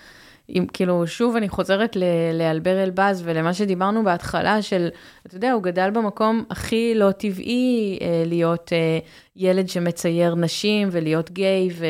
[0.49, 2.05] אם, כאילו, שוב אני חוזרת ל...
[2.33, 4.89] לאלבר אלבז ולמה שדיברנו בהתחלה של,
[5.27, 8.99] אתה יודע, הוא גדל במקום הכי לא טבעי אה, להיות אה,
[9.37, 11.87] ילד שמצייר נשים ולהיות גיי ו...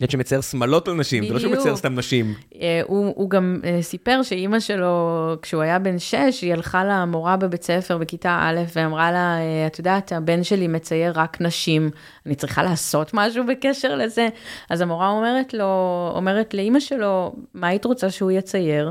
[0.00, 2.34] ילד שמצייר שמלות על נשים, זה לא שהוא מצייר סתם נשים.
[2.60, 7.36] אה, הוא, הוא גם uh, סיפר שאימא שלו, כשהוא היה בן שש, היא הלכה למורה
[7.36, 11.90] בבית ספר בכיתה א' ואמרה לה, uh, את יודעת, הבן שלי מצייר רק נשים,
[12.26, 14.28] אני צריכה לעשות משהו בקשר לזה?
[14.70, 18.90] אז המורה אומרת לו, אומרת לאימא שלו, מה היית רוצה שהוא יצייר?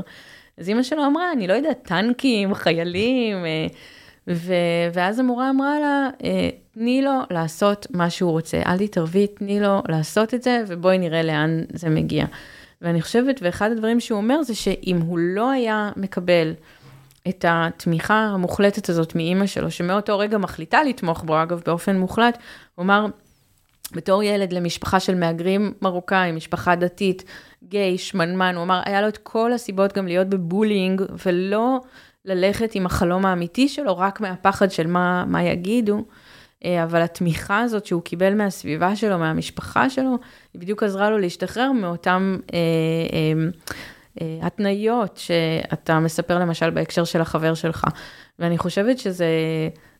[0.58, 3.36] אז אימא שלו אמרה, אני לא יודעת, טנקים, חיילים.
[4.28, 4.54] ו-
[4.92, 9.82] ואז המורה אמרה לה, אה, תני לו לעשות מה שהוא רוצה, אל תתערבי, תני לו
[9.88, 12.26] לעשות את זה, ובואי נראה לאן זה מגיע.
[12.82, 16.54] ואני חושבת, ואחד הדברים שהוא אומר זה שאם הוא לא היה מקבל
[17.28, 22.38] את התמיכה המוחלטת הזאת מאימא שלו, שמאותו רגע מחליטה לתמוך בו, אגב, באופן מוחלט,
[22.74, 23.06] הוא אמר,
[23.92, 27.24] בתור ילד למשפחה של מהגרים מרוקאים, משפחה דתית,
[27.64, 31.80] גיי, שמנמן, הוא אמר, היה לו את כל הסיבות גם להיות בבולינג, ולא
[32.26, 36.04] ללכת עם החלום האמיתי שלו, רק מהפחד של מה, מה יגידו.
[36.64, 40.18] אה, אבל התמיכה הזאת שהוא קיבל מהסביבה שלו, מהמשפחה שלו,
[40.52, 42.58] היא בדיוק עזרה לו להשתחרר מאותן אה,
[43.12, 43.48] אה,
[44.20, 47.84] אה, התניות שאתה מספר למשל בהקשר של החבר שלך.
[48.38, 49.26] ואני חושבת שזה,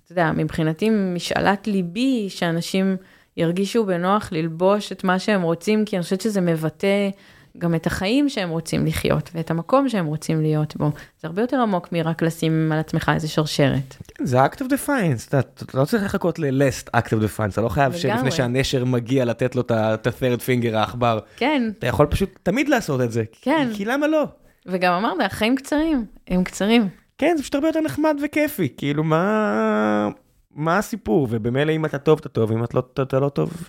[0.04, 2.96] אתה יודע, מבחינתי משאלת ליבי, שאנשים
[3.36, 7.10] ירגישו בנוח ללבוש את מה שהם רוצים, כי אני חושבת שזה מבטא
[7.58, 10.90] גם את החיים שהם רוצים לחיות ואת המקום שהם רוצים להיות בו.
[11.20, 13.96] זה הרבה יותר עמוק מרק לשים על עצמך איזה שרשרת.
[14.14, 17.60] כן, זה act of defiance, אתה, אתה לא צריך לחכות ל-last act of defiance, אתה
[17.60, 21.18] לא חייב שלפני שהנשר מגיע לתת לו את ה-third finger העכבר.
[21.36, 21.70] כן.
[21.78, 23.24] אתה יכול פשוט תמיד לעשות את זה.
[23.42, 23.68] כן.
[23.74, 24.24] כי למה לא?
[24.66, 26.88] וגם אמרת, החיים קצרים, הם קצרים.
[27.18, 30.08] כן, זה פשוט הרבה יותר נחמד וכיפי, כאילו מה...
[30.50, 31.28] מה הסיפור?
[31.30, 33.68] ובמילא אם אתה טוב, אתה טוב, אם אתה לא, אתה לא טוב,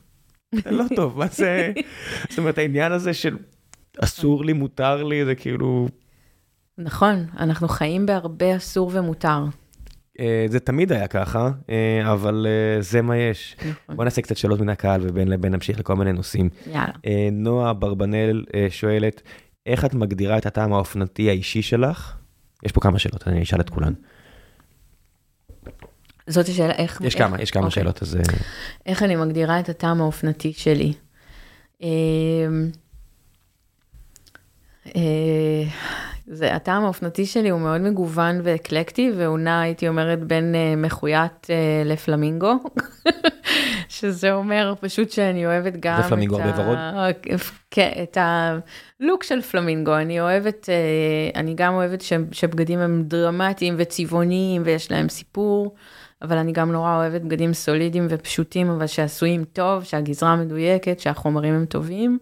[0.57, 1.17] אתה לא טוב.
[1.17, 1.71] מה זה...
[2.29, 3.37] זאת אומרת, העניין הזה של
[4.03, 5.87] אסור לי, מותר לי, זה כאילו...
[6.77, 9.43] נכון, אנחנו חיים בהרבה אסור ומותר.
[10.19, 13.55] אה, זה תמיד היה ככה, אה, אבל אה, זה מה יש.
[13.59, 13.95] נכון.
[13.95, 16.49] בוא נעשה קצת שאלות מן הקהל ובין לבין נמשיך לכל מיני נושאים.
[16.67, 16.93] יאללה.
[17.31, 19.21] נועה ברבנל שואלת,
[19.65, 22.13] איך את מגדירה את הטעם האופנתי האישי שלך?
[22.63, 23.93] יש פה כמה שאלות, אני אשאל את כולן.
[26.27, 27.01] זאת השאלה, איך...
[27.05, 27.75] יש כמה, יש כמה אוקיי.
[27.75, 28.17] שאלות, אז...
[28.85, 30.93] איך אני מגדירה את הטעם האופנתי שלי?
[34.95, 35.69] אה,
[36.27, 41.45] זה, הטעם האופנתי שלי הוא מאוד מגוון ואקלקטי, והוא נע, הייתי אומרת, בין uh, מחויית
[41.45, 42.53] uh, לפלמינגו,
[43.89, 46.77] שזה אומר פשוט שאני אוהבת גם זה פלמינגו הרבה ורוד?
[47.71, 49.95] כן, את הלוק של פלמינגו.
[49.95, 55.75] אני אוהבת, uh, אני גם אוהבת ש, שבגדים הם דרמטיים וצבעוניים ויש להם סיפור,
[56.21, 61.65] אבל אני גם נורא אוהבת בגדים סולידיים ופשוטים, אבל שעשויים טוב, שהגזרה מדויקת, שהחומרים הם
[61.65, 62.19] טובים.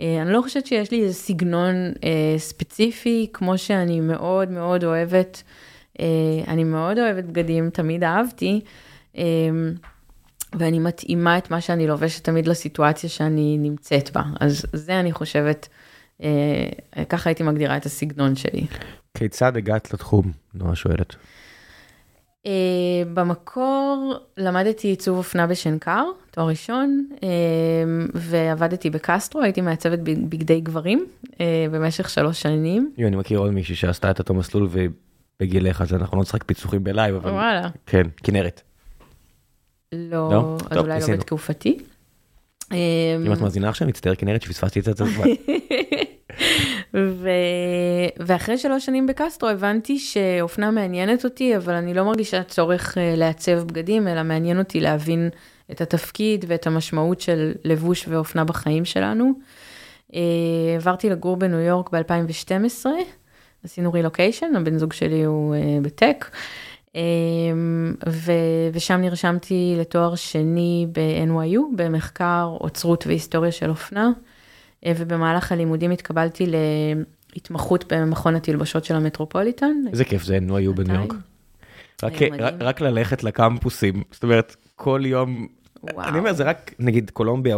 [0.00, 1.74] אה, אני לא חושבת שיש לי איזה סגנון
[2.04, 5.42] אה, ספציפי, כמו שאני מאוד מאוד אוהבת,
[6.00, 6.06] אה,
[6.48, 8.60] אני מאוד אוהבת בגדים, תמיד אהבתי,
[9.16, 9.22] אה,
[10.58, 14.22] ואני מתאימה את מה שאני לובשת תמיד לסיטואציה שאני נמצאת בה.
[14.40, 15.68] אז זה אני חושבת,
[16.22, 16.68] אה,
[17.08, 18.66] ככה הייתי מגדירה את הסגנון שלי.
[19.14, 20.32] כיצד הגעת לתחום?
[20.54, 21.16] נועה שואלת.
[22.46, 22.48] Uh,
[23.14, 27.20] במקור למדתי עיצוב אופנה בשנקר, תואר ראשון, uh,
[28.14, 31.36] ועבדתי בקסטרו, הייתי מעצבת בגדי גברים uh,
[31.70, 32.92] במשך שלוש שנים.
[32.98, 36.84] יו, אני מכיר עוד מישהי שעשתה את אותו מסלול ובגילך, אז אנחנו לא נשחק פיצוחים
[36.84, 37.30] בלייב, אבל...
[37.30, 37.68] וואלה.
[37.86, 38.62] כן, כנרת.
[39.92, 40.56] לא, לא?
[40.70, 41.78] אז טוב, אולי לא בתקופתי.
[42.72, 44.92] אם את מאזינה עכשיו, מצטער כנרת שפספסתי את זה.
[46.96, 47.28] ו...
[48.18, 53.62] ואחרי שלוש שנים בקסטרו הבנתי שאופנה מעניינת אותי, אבל אני לא מרגישה צורך אה, לעצב
[53.62, 55.28] בגדים, אלא מעניין אותי להבין
[55.70, 59.32] את התפקיד ואת המשמעות של לבוש ואופנה בחיים שלנו.
[60.14, 60.20] אה,
[60.76, 62.86] עברתי לגור בניו יורק ב-2012,
[63.64, 66.30] עשינו רילוקיישן, הבן זוג שלי הוא אה, בטק.
[68.08, 74.10] ו- ושם נרשמתי לתואר שני ב-NYU, במחקר אוצרות והיסטוריה של אופנה.
[74.84, 76.46] אה, ובמהלך הלימודים התקבלתי
[77.34, 79.74] להתמחות במכון התלבשות של המטרופוליטן.
[79.92, 81.14] איזה כיף זה, נו היו בניו יורק.
[82.60, 85.46] רק, ללכת לקמפוסים, זאת אומרת, כל יום
[85.82, 86.08] וואו.
[86.08, 87.56] אני אומר, זה רק, נגיד קולומביה,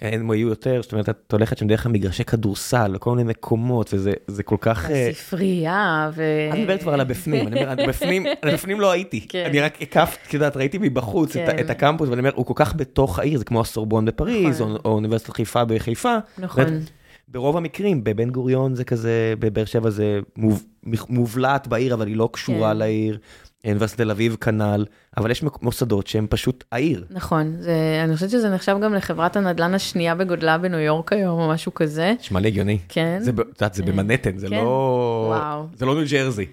[0.00, 4.42] הם היו יותר, זאת אומרת, את הולכת שם דרך המגרשי כדורסל, לכל מיני מקומות, וזה
[4.42, 4.90] כל כך...
[4.90, 6.22] הספרייה, ו...
[6.52, 9.44] אני מדברת כבר על הבפנים, אני אומר, בפנים, בפנים לא הייתי, כן.
[9.46, 11.44] אני רק הקפתי, את יודעת, ראיתי מבחוץ כן.
[11.48, 14.72] את, את הקמפוס, ואני אומר, הוא כל כך בתוך העיר, זה כמו הסורבון בפריז, נכון.
[14.72, 16.16] או, או אוניברסיטת חיפה בחיפה.
[16.38, 16.64] נכון.
[17.28, 20.64] ברוב המקרים, בבן גוריון זה כזה, בבאר שבע זה מוב,
[21.08, 22.76] מובלעת בעיר, אבל היא לא קשורה כן.
[22.76, 23.18] לעיר.
[23.64, 24.84] אוניברסיטת תל אביב כנ"ל,
[25.16, 27.04] אבל יש מוסדות שהם פשוט העיר.
[27.10, 31.48] נכון, זה, אני חושבת שזה נחשב גם לחברת הנדל"ן השנייה בגודלה בניו יורק היום, או
[31.48, 32.14] משהו כזה.
[32.20, 32.78] נשמע לי הגיוני.
[32.88, 33.18] כן.
[33.20, 34.54] זה, את יודעת, זה במנהטן, זה כן.
[34.54, 35.26] לא...
[35.28, 35.66] וואו.
[35.74, 36.46] זה לא ניו ג'רזי.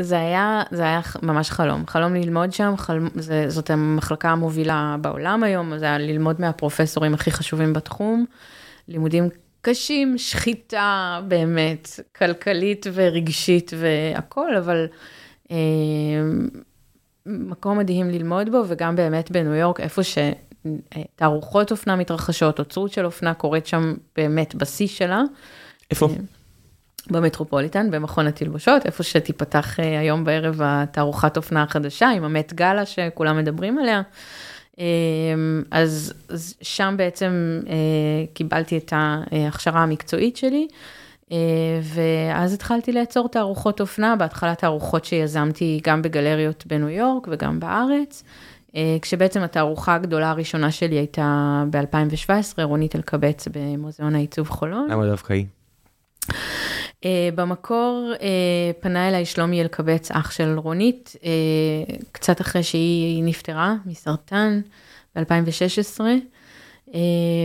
[0.00, 5.42] זה היה, זה היה ממש חלום, חלום ללמוד שם, חלום, זה, זאת המחלקה המובילה בעולם
[5.42, 8.24] היום, זה היה ללמוד מהפרופסורים הכי חשובים בתחום,
[8.88, 9.28] לימודים
[9.60, 14.96] קשים, שחיטה באמת, כלכלית ורגשית והכול, אבל אה,
[17.26, 23.34] מקום מדהים ללמוד בו, וגם באמת בניו יורק, איפה שתערוכות אופנה מתרחשות, אוצרות של אופנה
[23.34, 25.22] קורית שם באמת בשיא שלה.
[25.90, 26.06] איפה?
[26.06, 26.14] אה,
[27.10, 33.38] במטרופוליטן, במכון התלבושות, איפה שתיפתח אה, היום בערב התערוכת אופנה החדשה, עם המט גאלה שכולם
[33.38, 34.02] מדברים עליה.
[35.70, 36.14] אז
[36.62, 37.60] שם בעצם
[38.34, 40.68] קיבלתי את ההכשרה המקצועית שלי.
[41.32, 41.36] אה,
[41.82, 48.24] ואז התחלתי לעצור תערוכות אופנה, בהתחלה תערוכות שיזמתי גם בגלריות בניו יורק וגם בארץ,
[48.76, 54.90] אה, כשבעצם התערוכה הגדולה הראשונה שלי הייתה ב-2017, רונית אלקבץ במוזיאון העיצוב חולון.
[54.90, 55.46] למה דווקא היא?
[57.04, 58.12] אה, במקור
[58.80, 61.16] פנה אליי שלומי אלקבץ, אח של רונית,
[62.12, 64.60] קצת אחרי שהיא נפטרה מסרטן
[65.16, 66.00] ב-2016.
[66.94, 67.00] אה,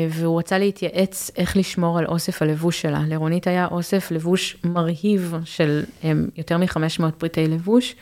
[0.09, 3.01] והוא רצה להתייעץ איך לשמור על אוסף הלבוש שלה.
[3.07, 7.95] לרונית היה אוסף לבוש מרהיב של אה, יותר מ-500 פריטי לבוש.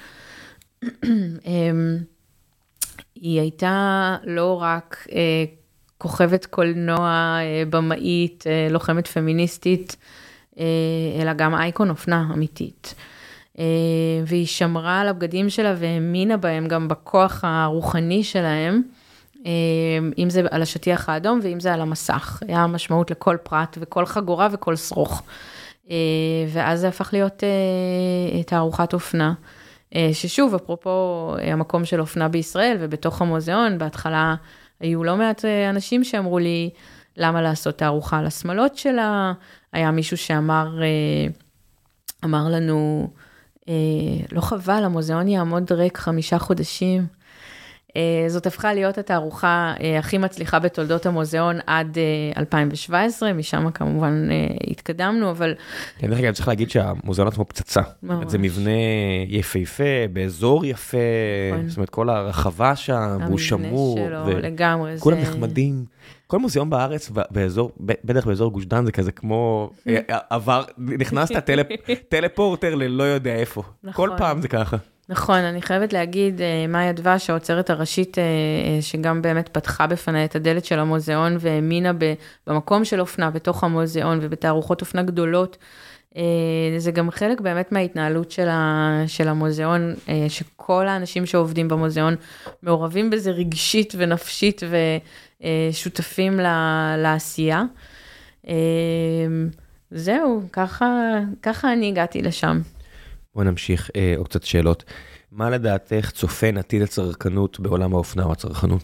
[0.85, 1.71] אה,
[3.15, 5.07] היא הייתה לא רק
[5.97, 7.37] כוכבת קולנוע,
[7.69, 9.95] במאית, לוחמת פמיניסטית,
[11.21, 12.95] אלא גם אייקון אופנה אמיתית.
[14.25, 18.81] והיא שמרה על הבגדים שלה והאמינה בהם גם בכוח הרוחני שלהם.
[19.45, 19.51] אה,
[20.17, 22.39] אם זה על השטיח האדום ואם זה על המסך.
[22.47, 25.23] היה משמעות לכל פרט וכל חגורה וכל שרוך.
[25.91, 25.95] אה,
[26.53, 29.33] ואז זה הפך להיות אה, תערוכת אופנה.
[30.13, 34.35] ששוב, אפרופו המקום של אופנה בישראל ובתוך המוזיאון, בהתחלה
[34.79, 36.69] היו לא מעט אנשים שאמרו לי,
[37.17, 39.33] למה לעשות תערוכה על השמלות שלה?
[39.73, 40.79] היה מישהו שאמר,
[42.23, 43.09] אמר לנו,
[44.31, 47.07] לא חבל, המוזיאון יעמוד ריק חמישה חודשים.
[47.97, 51.97] אה, זאת הפכה להיות התערוכה אה, הכי מצליחה בתולדות המוזיאון עד
[52.37, 54.29] 2017, אה, משם כמובן
[54.71, 55.55] התקדמנו, אבל...
[55.97, 57.81] כן, דרך אגב, צריך להגיד שהמוזיאון עצמו פצצה.
[58.03, 58.31] ממש.
[58.31, 58.71] זה מבנה
[59.27, 60.97] יפהפה, באזור יפה,
[61.53, 61.69] נכון.
[61.69, 63.99] זאת אומרת, כל הרחבה שם, והוא שמור.
[63.99, 64.99] המבנה שלו, לגמרי.
[64.99, 65.17] כולם.
[65.17, 65.85] נחמדים.
[66.27, 69.69] כל מוזיאון בארץ, באזור, בטח באזור גוש דן, זה כזה כמו,
[70.29, 71.49] עבר, נכנסת
[72.09, 73.63] טלפורטר ללא יודע איפה.
[73.83, 74.09] נכון.
[74.09, 74.77] כל פעם זה ככה.
[75.09, 80.25] נכון, אני חייבת להגיד, אה, מאיה דבש, האוצרת הראשית, אה, אה, שגם באמת פתחה בפניי
[80.25, 81.91] את הדלת של המוזיאון והאמינה
[82.47, 85.57] במקום של אופנה בתוך המוזיאון ובתערוכות אופנה גדולות.
[86.77, 89.95] זה גם חלק באמת מההתנהלות של, המוזיאון,
[90.27, 92.15] שכל האנשים שעובדים במוזיאון
[92.63, 94.61] מעורבים בזה רגשית ונפשית
[95.71, 96.39] ושותפים
[96.97, 97.63] לעשייה.
[99.91, 102.61] זהו, ככה, ככה אני הגעתי לשם.
[103.37, 104.83] בוא נמשיך אה, עוד קצת שאלות.
[105.31, 108.83] מה לדעתך צופן עתיד הצרכנות בעולם האופנה או הצרכנות?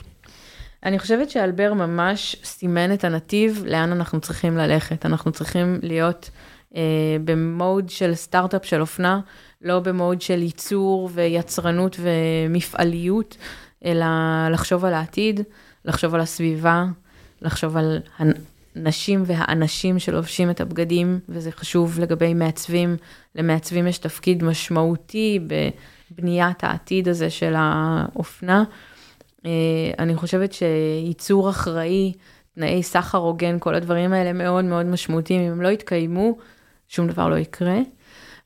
[0.86, 5.06] אני חושבת שאלבר ממש סימן את הנתיב לאן אנחנו צריכים ללכת.
[5.06, 6.30] אנחנו צריכים להיות
[6.76, 6.82] אה,
[7.26, 9.20] במוד של סטארט-אפ של אופנה,
[9.62, 13.38] לא במוד של ייצור ויצרנות ומפעליות,
[13.86, 14.06] אלא
[14.52, 15.42] לחשוב על העתיד,
[15.86, 16.86] לחשוב על הסביבה,
[17.42, 18.00] לחשוב על
[18.76, 22.98] הנשים והאנשים שלובשים את הבגדים, וזה חשוב לגבי מעצבים.
[23.36, 25.40] למעצבים יש תפקיד משמעותי
[26.12, 28.64] בבניית העתיד הזה של האופנה.
[29.46, 29.52] אה,
[30.00, 32.14] אני חושבת שייצור אחראי,
[32.56, 35.42] תנאי סחר הוגן, כל הדברים האלה מאוד מאוד משמעותיים.
[35.42, 36.38] אם הם לא יתקיימו,
[36.88, 37.80] שום דבר לא יקרה.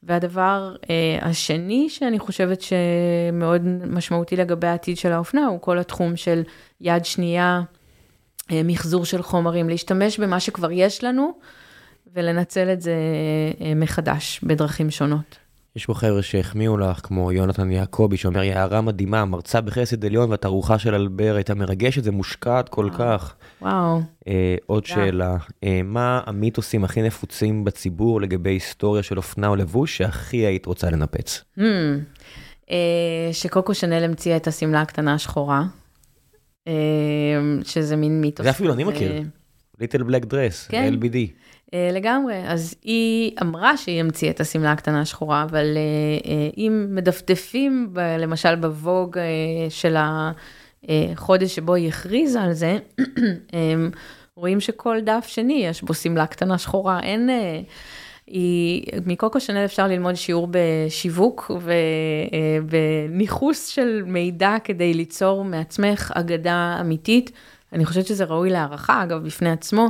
[0.03, 6.41] והדבר אה, השני שאני חושבת שמאוד משמעותי לגבי העתיד של האופנה, הוא כל התחום של
[6.81, 7.61] יד שנייה,
[8.51, 11.31] מחזור של חומרים, להשתמש במה שכבר יש לנו
[12.15, 12.95] ולנצל את זה
[13.61, 15.37] אה, מחדש בדרכים שונות.
[15.77, 20.79] יש פה חבר'ה שהחמיאו לך, כמו יונתן יעקבי, שאומר, יערה מדהימה, מרצה בחסד עליון, והתערוכה
[20.79, 22.97] של אלבר הייתה מרגשת ומושקעת כל וואו.
[22.97, 23.35] כך.
[23.61, 24.01] וואו.
[24.27, 24.95] אה, עוד תודה.
[24.95, 30.65] שאלה, אה, מה המיתוסים הכי נפוצים בציבור לגבי היסטוריה של אופנה או לבוש שהכי היית
[30.65, 31.43] רוצה לנפץ?
[31.57, 31.61] Hmm.
[32.71, 35.65] אה, שקוקו שנל המציאה את השמלה הקטנה השחורה, אה,
[37.63, 38.43] שזה מין מיתוס.
[38.43, 38.91] זה אפילו אני כזה.
[38.91, 39.23] מכיר.
[39.79, 40.67] ליטל בלק דרס.
[40.71, 41.15] LBD.
[41.73, 46.87] אה, לגמרי, אז היא אמרה שהיא המציאה את השמלה הקטנה השחורה, אבל אה, אה, אם
[46.89, 49.23] מדפדפים, ב, למשל בווג אה,
[49.69, 49.95] של
[50.87, 52.77] החודש שבו היא הכריזה על זה,
[53.53, 53.73] אה,
[54.35, 57.29] רואים שכל דף שני יש בו שמלה קטנה שחורה, אין...
[58.29, 61.51] אה, היא, מקוקו שנל אפשר ללמוד שיעור בשיווק
[62.67, 67.31] ובניכוס של מידע כדי ליצור מעצמך אגדה אמיתית.
[67.73, 69.89] אני חושבת שזה ראוי להערכה, אגב, בפני עצמו.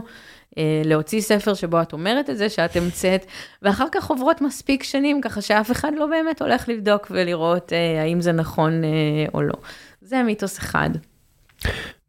[0.57, 3.25] אה, להוציא ספר שבו את אומרת את זה שאת המצאת,
[3.61, 8.21] ואחר כך עוברות מספיק שנים, ככה שאף אחד לא באמת הולך לבדוק ולראות אה, האם
[8.21, 8.89] זה נכון אה,
[9.33, 9.53] או לא.
[10.01, 10.89] זה מיתוס אחד.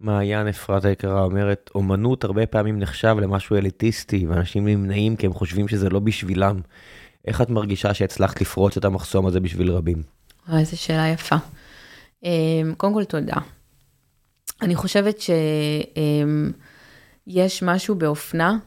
[0.01, 5.69] מעיין אפרת היקרה אומרת, אומנות הרבה פעמים נחשב למשהו אליטיסטי, ואנשים נמנעים כי הם חושבים
[5.69, 6.61] שזה לא בשבילם.
[7.27, 10.03] איך את מרגישה שהצלחת לפרוץ את המחסום הזה בשביל רבים?
[10.49, 11.37] וואי, איזו שאלה יפה.
[12.25, 12.31] אה,
[12.77, 13.37] קודם כל, תודה.
[14.63, 15.21] אני חושבת
[17.27, 18.59] שיש משהו באופנה,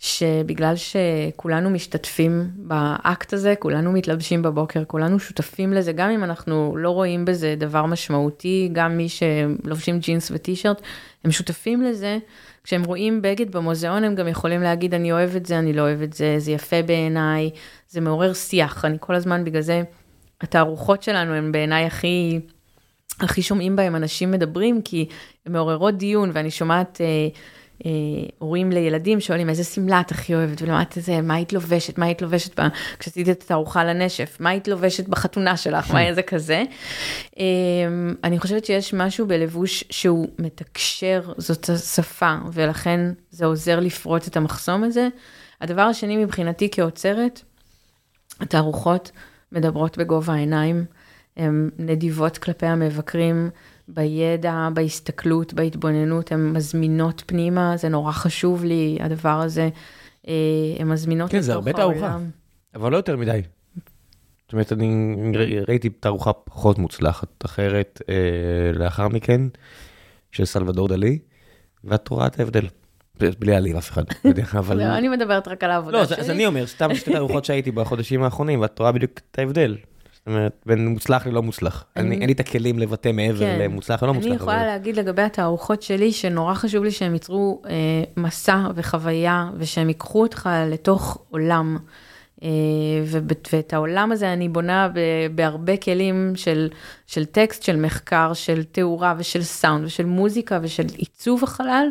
[0.00, 6.90] שבגלל שכולנו משתתפים באקט הזה, כולנו מתלבשים בבוקר, כולנו שותפים לזה, גם אם אנחנו לא
[6.90, 10.82] רואים בזה דבר משמעותי, גם מי שלובשים ג'ינס וטישרט,
[11.24, 12.18] הם שותפים לזה.
[12.64, 16.02] כשהם רואים בגד במוזיאון, הם גם יכולים להגיד, אני אוהב את זה, אני לא אוהב
[16.02, 17.50] את זה, זה יפה בעיניי,
[17.88, 18.84] זה מעורר שיח.
[18.84, 19.82] אני כל הזמן, בגלל זה,
[20.40, 22.40] התערוכות שלנו הן בעיניי הכי,
[23.20, 25.08] הכי שומעים בהם אנשים מדברים, כי
[25.46, 27.00] הן מעוררות דיון, ואני שומעת...
[27.00, 27.28] אה,
[28.38, 32.06] הורים לילדים שואלים איזה שמלה את הכי אוהבת, ולמדת את זה, מה היית לובשת, מה
[32.06, 32.68] היית לובשת בה,
[32.98, 36.62] כשעשיתי את התערוכה לנשף, מה היית לובשת בחתונה שלך, מה איזה כזה.
[37.38, 37.44] אה,
[38.24, 43.00] אני חושבת שיש משהו בלבוש שהוא מתקשר, זאת השפה, ולכן
[43.30, 45.08] זה עוזר לפרוץ את המחסום הזה.
[45.60, 47.42] הדבר השני מבחינתי כאוצרת,
[48.40, 49.10] התערוכות
[49.52, 50.84] מדברות בגובה העיניים,
[51.36, 53.50] הן נדיבות כלפי המבקרים.
[53.94, 59.68] בידע, בהסתכלות, בהתבוננות, הן מזמינות פנימה, זה נורא חשוב לי, הדבר הזה.
[60.28, 60.34] אה,
[60.78, 62.18] הן מזמינות כן, זה הרבה תערוכה.
[62.74, 63.40] אבל לא יותר מדי.
[64.42, 65.16] זאת אומרת, אני
[65.68, 68.14] ראיתי תערוכה פחות מוצלחת אחרת אה,
[68.72, 69.40] לאחר מכן,
[70.32, 71.18] של סלבדור דלי,
[71.84, 72.66] ואת רואה את ההבדל.
[73.38, 74.02] בלי להעליב אף אחד,
[74.58, 74.78] אבל...
[74.78, 76.16] לא, אני מדברת רק על העבודה לא, שלי.
[76.16, 79.76] אז אז אני אומר, סתם שתי תערוכות שהייתי בחודשים האחרונים, ואת רואה בדיוק את ההבדל.
[80.26, 81.84] זאת אומרת, בין מוצלח ללא מוצלח.
[81.96, 83.58] אני- אני- אין לי את הכלים לבטא מעבר כן.
[83.62, 84.26] למוצלח ולא מוצלח.
[84.28, 87.72] אני יכולה אבל- להגיד לגבי התערוכות שלי, שנורא חשוב לי שהם ייצרו אה,
[88.16, 91.76] מסע וחוויה, ושהם ייקחו אותך לתוך עולם.
[92.42, 92.48] אה,
[93.52, 94.88] ואת העולם הזה אני בונה
[95.34, 96.68] בהרבה כלים של,
[97.06, 101.86] של טקסט, של מחקר, של תאורה ושל סאונד ושל מוזיקה ושל עיצוב החלל.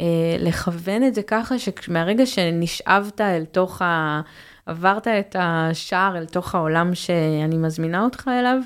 [0.00, 0.04] אה,
[0.38, 4.20] לכוון את זה ככה שמהרגע שנשאבת אל תוך ה...
[4.66, 8.58] עברת את השער אל תוך העולם שאני מזמינה אותך אליו,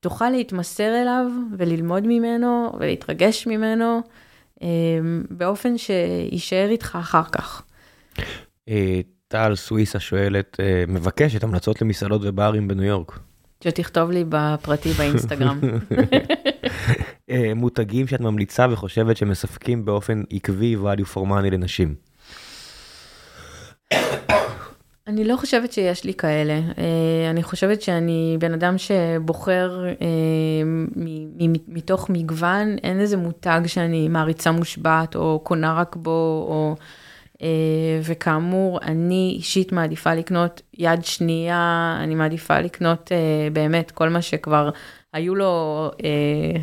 [0.00, 1.26] תוכל להתמסר אליו
[1.58, 4.00] וללמוד ממנו ולהתרגש ממנו
[4.62, 4.68] אה,
[5.30, 7.62] באופן שיישאר איתך אחר כך.
[8.68, 13.18] אה, טל סוויסה שואלת, אה, מבקשת המלצות למסעדות וברים בניו יורק.
[13.64, 15.60] שתכתוב לי בפרטי באינסטגרם.
[17.30, 21.94] אה, מותגים שאת ממליצה וחושבת שמספקים באופן עקבי value for money לנשים.
[25.06, 26.52] אני לא חושבת שיש לי כאלה.
[26.52, 30.06] אה, אני חושבת שאני בן אדם שבוחר אה,
[31.68, 36.76] מתוך מגוון, אין איזה מותג שאני מעריצה מושבעת או קונה רק בו, או...
[37.42, 43.12] אה, וכאמור, אני אישית מעדיפה לקנות יד שנייה, אני מעדיפה לקנות
[43.52, 44.70] באמת כל מה שכבר
[45.14, 46.60] היו לו, אה,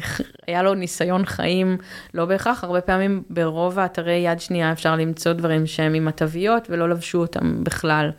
[0.47, 1.77] היה לו ניסיון חיים,
[2.13, 6.89] לא בהכרח, הרבה פעמים ברוב האתרי יד שנייה אפשר למצוא דברים שהם עם התוויות ולא
[6.89, 8.09] לבשו אותם בכלל.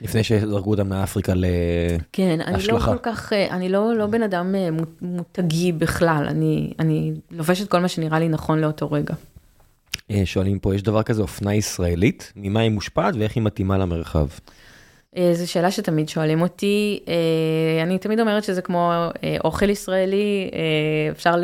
[0.00, 2.04] לפני שזרקו אותם מאפריקה להשלכה.
[2.12, 4.68] כן, אני לא כל כך, אה, אני לא, לא בן אדם אה,
[5.02, 9.14] מותגי בכלל, אני, אני לובשת כל מה שנראה לי נכון לאותו רגע.
[10.24, 12.32] שואלים פה, יש דבר כזה אופנה ישראלית?
[12.36, 14.26] ממה היא מושפעת ואיך היא מתאימה למרחב?
[15.32, 17.00] זו שאלה שתמיד שואלים אותי,
[17.82, 18.92] אני תמיד אומרת שזה כמו
[19.44, 20.50] אוכל ישראלי,
[21.10, 21.34] אפשר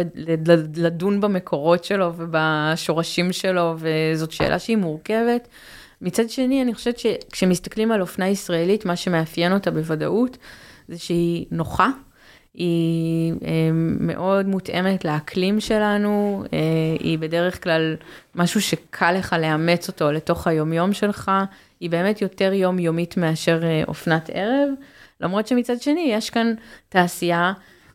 [0.76, 5.48] לדון במקורות שלו ובשורשים שלו, וזאת שאלה שהיא מורכבת.
[6.00, 10.38] מצד שני, אני חושבת שכשמסתכלים על אופנה ישראלית, מה שמאפיין אותה בוודאות,
[10.88, 11.88] זה שהיא נוחה,
[12.54, 16.58] היא אה, מאוד מותאמת לאקלים שלנו, אה,
[17.00, 17.96] היא בדרך כלל
[18.34, 21.30] משהו שקל לך לאמץ אותו לתוך היומיום שלך,
[21.80, 24.68] היא באמת יותר יומיומית מאשר אה, אופנת ערב,
[25.20, 26.54] למרות שמצד שני יש כאן
[26.88, 27.52] תעשייה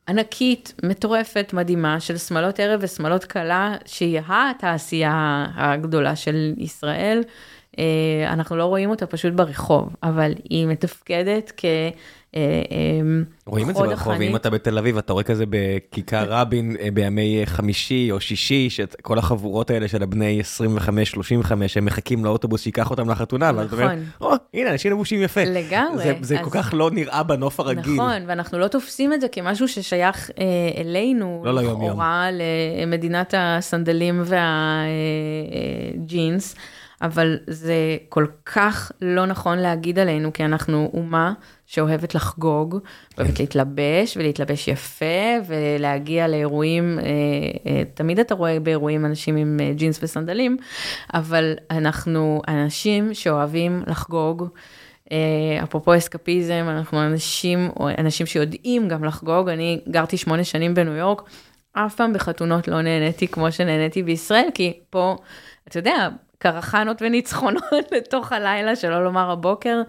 [0.07, 7.23] ענקית, מטורפת, מדהימה, של שמלות ערב ושמלות כלה, שהיא התעשייה הגדולה של ישראל.
[8.27, 11.65] אנחנו לא רואים אותה פשוט ברחוב, אבל היא מתפקדת כ...
[12.35, 13.01] אה, אה,
[13.45, 18.11] רואים את זה ברחוב, אם אתה בתל אביב, אתה רואה כזה בכיכר רבין בימי חמישי
[18.11, 23.67] או שישי, שכל החבורות האלה של הבני 25-35, הם מחכים לאוטובוס שיקח אותם לחתונה, ואז
[23.67, 24.03] אתה אומר, נכון.
[24.21, 25.43] או, הנה, אנשים לבושים יפה.
[25.43, 26.13] לגמרי.
[26.21, 27.93] זה כל כך לא נראה בנוף הרגיל.
[27.93, 30.29] נכון, ואנחנו לא תופסים את זה כמשהו ששייך
[30.77, 32.27] אלינו, לא לכאורה,
[32.81, 34.23] למדינת הסנדלים
[35.95, 36.55] והג'ינס.
[37.01, 41.33] אבל זה כל כך לא נכון להגיד עלינו, כי אנחנו אומה
[41.65, 42.77] שאוהבת לחגוג,
[43.17, 43.43] אוהבת כן.
[43.43, 45.05] להתלבש ולהתלבש יפה
[45.45, 47.03] ולהגיע לאירועים, אה,
[47.71, 50.57] אה, תמיד אתה רואה באירועים אנשים עם אה, ג'ינס וסנדלים,
[51.13, 54.47] אבל אנחנו אנשים שאוהבים לחגוג.
[55.63, 61.21] אפרופו אסקפיזם, אנחנו אנשים, אנשים שיודעים גם לחגוג, אני גרתי שמונה שנים בניו יורק,
[61.73, 65.15] אף פעם בחתונות לא נהניתי כמו שנהניתי בישראל, כי פה,
[65.67, 66.09] אתה יודע,
[66.39, 69.81] קרחנות וניצחונות לתוך הלילה, שלא לומר הבוקר,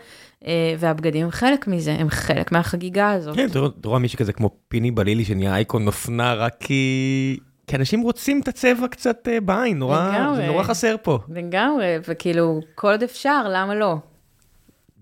[0.46, 3.36] אה, והבגדים הם חלק מזה, הם חלק מהחגיגה הזאת.
[3.36, 3.46] כן,
[3.80, 7.38] אתה רואה מישהי כזה כמו פיני בלילי שנהיה אייקון אופנה רק כי...
[7.66, 11.18] כי אנשים רוצים את הצבע קצת אה, בעין, נורא, זה נורא חסר פה.
[11.28, 13.96] לגמרי, וכאילו, כל עוד אפשר, למה לא?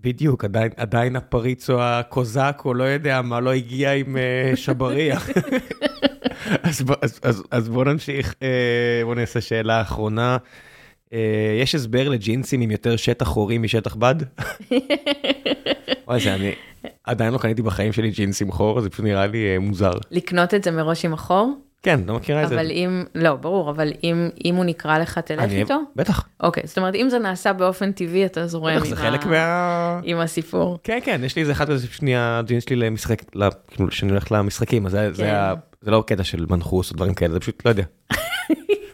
[0.01, 5.29] בדיוק, עדיין, עדיין הפריץ או הקוזק או לא יודע מה לא הגיע עם uh, שבריח.
[6.63, 10.37] אז, אז, אז, אז בוא נמשיך, uh, בוא נעשה שאלה אחרונה.
[11.13, 14.15] אה, יש הסבר לג'ינסים עם יותר שטח חורי משטח בד?
[16.07, 16.51] אוי, זה אני
[17.03, 19.91] עדיין לא קניתי בחיים שלי ג'ינס עם חור, זה פשוט נראה לי אה, מוזר.
[20.11, 21.53] לקנות את זה מראש עם החור?
[21.83, 22.55] כן, לא מכירה את זה.
[22.55, 25.79] אבל אם, לא, ברור, אבל אם, אם הוא נקרא לך, תלך איתו?
[25.95, 26.27] בטח.
[26.39, 29.99] אוקיי, זאת אומרת, אם זה נעשה באופן טבעי, אתה זורם עם, זה חלק מה...
[30.03, 30.79] עם הסיפור.
[30.83, 33.21] כן, כן, יש לי איזה אחד כזה שנייה ג'ינס שלי למשחק,
[33.67, 35.13] כאילו, שאני הולך למשחקים, אז זה, כן.
[35.13, 35.33] זה,
[35.81, 37.83] זה לא קטע של מנחוס או דברים כאלה, זה פשוט, לא יודע.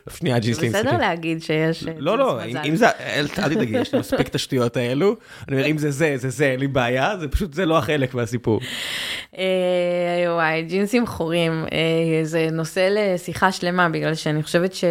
[0.10, 0.72] שנייה ג'יסלין.
[0.72, 1.84] זה בסדר להגיד שיש...
[1.98, 5.16] לא, לא, אם זה, אל תדאגי, יש לי מספיק את השטויות האלו.
[5.48, 8.14] אני אומר, אם זה זה, זה זה, אין לי בעיה, זה פשוט, זה לא החלק
[8.14, 8.60] מהסיפור.
[9.38, 9.44] אה,
[10.28, 14.84] וואי, ג'ינסים חורים, אה, זה נושא לשיחה שלמה, בגלל שאני חושבת ש...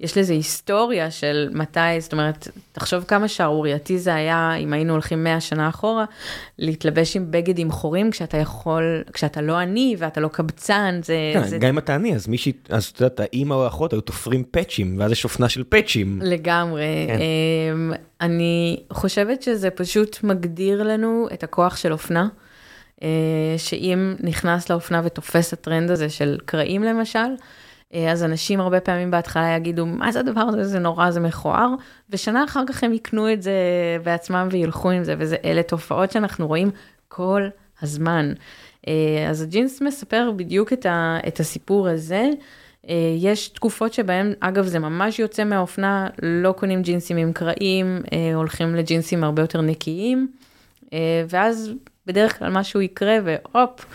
[0.00, 5.24] יש לזה היסטוריה של מתי, זאת אומרת, תחשוב כמה שערורייתי זה היה, אם היינו הולכים
[5.24, 6.04] 100 שנה אחורה,
[6.58, 11.16] להתלבש עם בגד עם חורים כשאתה יכול, כשאתה לא עני ואתה לא קבצן, זה...
[11.34, 11.58] כן, זה...
[11.58, 14.96] גם אם אתה עני, אז מישהי, אז את יודעת, האמא או האחות היו תופרים פאצ'ים,
[14.98, 16.20] ואז יש אופנה של פאצ'ים.
[16.22, 17.04] לגמרי.
[17.08, 17.18] כן.
[17.72, 22.28] אמ, אני חושבת שזה פשוט מגדיר לנו את הכוח של אופנה.
[23.02, 23.08] אה,
[23.56, 27.18] שאם נכנס לאופנה ותופס הטרנד הזה של קרעים למשל,
[28.12, 31.68] אז אנשים הרבה פעמים בהתחלה יגידו, מה זה הדבר הזה, זה נורא, זה מכוער,
[32.10, 33.52] ושנה אחר כך הם יקנו את זה
[34.04, 36.70] בעצמם וילכו עם זה, ואלה תופעות שאנחנו רואים
[37.08, 37.48] כל
[37.82, 38.32] הזמן.
[38.88, 42.30] אה, אז הג'ינס מספר בדיוק את, ה, את הסיפור הזה.
[42.88, 48.02] אה, יש תקופות שבהן, אגב, זה ממש יוצא מהאופנה, לא קונים ג'ינסים עם קרעים,
[48.34, 50.28] הולכים לג'ינסים הרבה יותר נקיים,
[51.28, 51.72] ואז
[52.06, 53.86] בדרך כלל משהו יקרה והופ,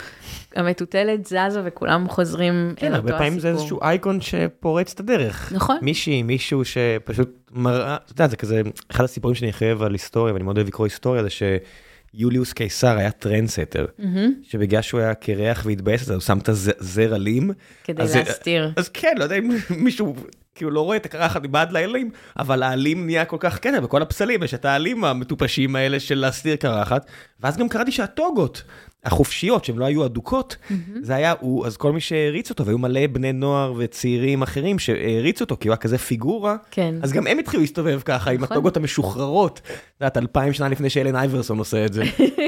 [0.56, 3.08] המטוטלת זזה וכולם חוזרים כן, אל אותו הסיפור.
[3.08, 5.52] כן, הרבה פעמים זה איזשהו אייקון שפורץ את הדרך.
[5.52, 5.78] נכון.
[5.82, 10.44] מישהי, מישהו שפשוט מראה, אתה יודע, זה כזה, אחד הסיפורים שאני חייב על היסטוריה, ואני
[10.44, 14.04] מאוד אוהב לקרוא היסטוריה, זה שיוליוס קיסר היה trendsetter, mm-hmm.
[14.42, 17.50] שבגלל שהוא היה קרח והתבאס, אז הוא שם את הזר עלים.
[17.84, 18.72] כדי להסתיר.
[18.76, 19.50] אז כן, לא יודע אם
[19.84, 20.14] מישהו
[20.54, 24.42] כאילו לא רואה את הקרחת מבעד לעלים, אבל העלים נהיה כל כך כן, בכל הפסלים
[24.42, 27.06] יש את העלים המטופשים האלה של להסתיר קרחת,
[27.40, 28.62] ואז גם קראתי שהטוגות
[29.04, 30.74] החופשיות, שהן לא היו אדוקות, mm-hmm.
[31.02, 35.44] זה היה הוא, אז כל מי שהריץ אותו, והיו מלא בני נוער וצעירים אחרים שהריצו
[35.44, 36.94] אותו, כי הוא היה כזה פיגורה, כן.
[37.02, 38.34] אז גם הם התחילו להסתובב ככה, נכון.
[38.34, 39.70] עם הטוגות המשוחררות, את
[40.00, 42.02] יודעת, אלפיים שנה לפני שאלן אייברסון עושה את זה.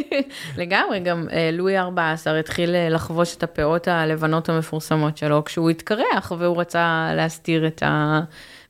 [0.60, 6.32] לגמרי, גם אה, לואי 14 התחיל אה, לחבוש את הפאות הלבנות המפורסמות שלו, כשהוא התקרח
[6.38, 8.20] והוא רצה להסתיר את ה...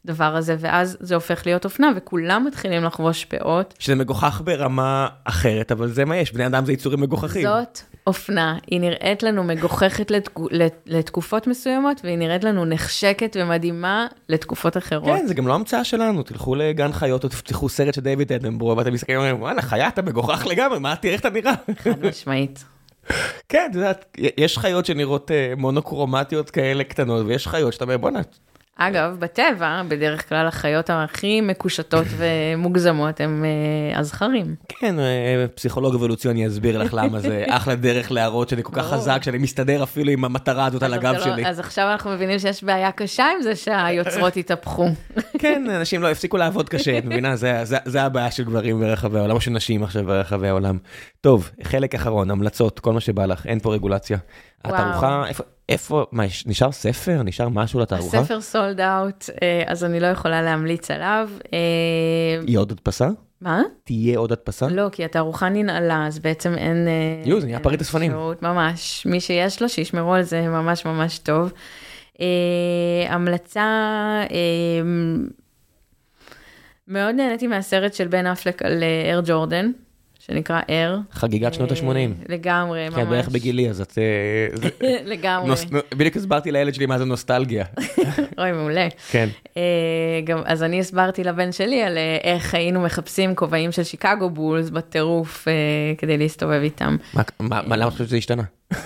[0.04, 3.74] הדבר הזה, ואז זה הופך להיות אופנה, וכולם מתחילים לחבוש פאות.
[3.78, 7.42] שזה מגוחך ברמה אחרת, אבל זה מה יש, בני אדם זה יצורים מגוחכים.
[7.42, 10.48] זאת אופנה, היא נראית לנו מגוחכת לתקו,
[10.86, 15.18] לתקופות מסוימות, והיא נראית לנו נחשקת ומדהימה לתקופות אחרות.
[15.18, 18.76] כן, זה גם לא המצאה שלנו, תלכו לגן חיות או תפתחו סרט של דיוויד אדנברו,
[18.76, 21.54] ואתם מסתכלים ואומרים, וואלה, חיה אתה מגוחך לגמרי, מה, תראה איך אתה נראה.
[21.78, 22.64] חד משמעית.
[23.48, 28.20] כן, את יודעת, יש חיות שנראות אה, מונוקרומטיות כאלה קטנות, ויש חיות שאתה אומר, בואנה,
[28.76, 33.44] אגב, בטבע, בדרך כלל החיות הכי מקושטות ומוגזמות הם
[33.94, 34.54] uh, הזכרים.
[34.68, 39.22] כן, אה, פסיכולוג אבולוציוני יסביר לך למה זה אחלה דרך להראות שאני כל כך חזק,
[39.22, 41.46] שאני מסתדר אפילו עם המטרה הזאת על הגב לא- שלי.
[41.46, 44.88] אז עכשיו אנחנו מבינים שיש בעיה קשה עם זה שהיוצרות התהפכו.
[45.42, 47.36] כן, אנשים לא הפסיקו לעבוד קשה, את מבינה?
[47.84, 50.78] זה הבעיה של גברים ברחבי העולם, או של נשים עכשיו ברחבי העולם.
[51.20, 54.18] טוב, חלק אחרון, המלצות, כל מה שבא לך, אין פה רגולציה.
[54.64, 57.22] התערוכה, איפה, איפה, מה, נשאר ספר?
[57.22, 58.18] נשאר משהו לתערוכה?
[58.18, 59.24] הספר סולד אאוט,
[59.66, 61.28] אז אני לא יכולה להמליץ עליו.
[61.52, 61.58] אה,
[62.46, 63.08] יהיה עוד הדפסה?
[63.40, 63.62] מה?
[63.84, 64.68] תהיה עוד הדפסה?
[64.68, 66.88] לא, כי התערוכה ננעלה, אז בעצם אין...
[66.88, 68.12] אה, יו, זה נהיה פריט אספנים.
[68.42, 71.52] ממש, מי שיש לו, שישמרו על זה ממש ממש טוב.
[72.20, 72.26] אה,
[73.08, 73.66] המלצה,
[76.88, 79.70] מאוד נהניתי מהסרט של בן אפלק על אר ג'ורדן.
[80.26, 80.98] שנקרא אר.
[81.12, 82.28] חגיגת שנות ה-80.
[82.28, 82.94] לגמרי, ממש.
[82.94, 83.98] כן, בערך בגילי, אז את...
[85.12, 85.54] לגמרי.
[85.94, 87.64] בדיוק הסברתי לילד שלי מה זה נוסטלגיה.
[88.38, 88.88] אוי, מעולה.
[89.10, 89.28] כן.
[90.44, 95.48] אז אני הסברתי לבן שלי על איך היינו מחפשים כובעים של שיקגו בולס בטירוף
[95.98, 96.96] כדי להסתובב איתם.
[97.40, 98.42] מה, למה את חושבת שזה השתנה?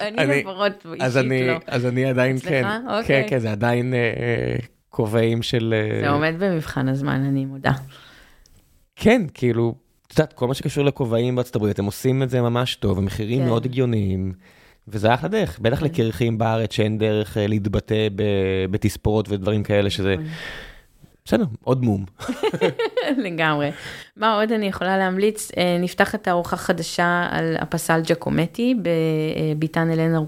[0.00, 1.58] אני לפחות אישית לא.
[1.66, 2.62] אז אני עדיין כן.
[3.06, 3.94] כן, כן, זה עדיין
[4.88, 5.74] כובעים של...
[6.00, 7.72] זה עומד במבחן הזמן, אני מודה.
[8.96, 9.81] כן, כאילו,
[10.12, 13.40] את יודעת, כל מה שקשור לכובעים בארצות הברית, הם עושים את זה ממש טוב, המחירים
[13.40, 13.46] כן.
[13.46, 14.32] מאוד הגיוניים,
[14.88, 15.84] וזה אחלה דרך, בטח כן.
[15.84, 18.08] לקרחים בארץ שאין דרך להתבטא
[18.70, 20.14] בתספורות ודברים כאלה, שזה...
[20.14, 20.26] נכון.
[21.24, 22.04] בסדר, עוד מום.
[23.24, 23.70] לגמרי.
[24.16, 25.50] מה עוד אני יכולה להמליץ?
[25.80, 30.20] נפתחת תערוכה חדשה על הפסל ג'קומטי בביתן אלנה,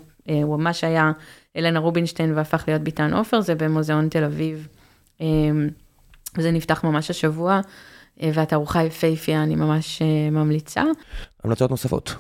[0.58, 1.12] מה שהיה
[1.56, 4.68] אלנה רובינשטיין והפך להיות ביתן עופר, זה במוזיאון תל אביב.
[6.38, 7.60] וזה נפתח ממש השבוע.
[8.22, 10.02] והתערוכה יפהפייה, אני ממש
[10.32, 10.82] ממליצה.
[11.44, 12.14] המלצות נוספות.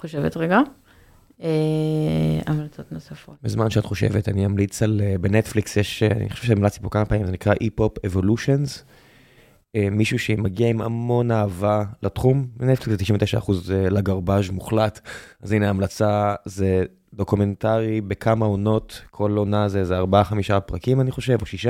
[0.00, 0.58] חושבת רגע.
[2.46, 3.34] המלצות נוספות.
[3.42, 7.32] בזמן שאת חושבת, אני אמליץ על, בנטפליקס יש, אני חושב שהמלצתי פה כמה פעמים, זה
[7.32, 8.84] נקרא Hip-Hop Evolutions.
[9.76, 15.00] מישהו שמגיע עם המון אהבה לתחום, בנטפליקס זה 99% ל garbage מוחלט,
[15.42, 20.04] אז הנה ההמלצה, זה דוקומנטרי בכמה עונות, כל עונה זה איזה 4-5
[20.66, 21.66] פרקים אני חושב, או 6,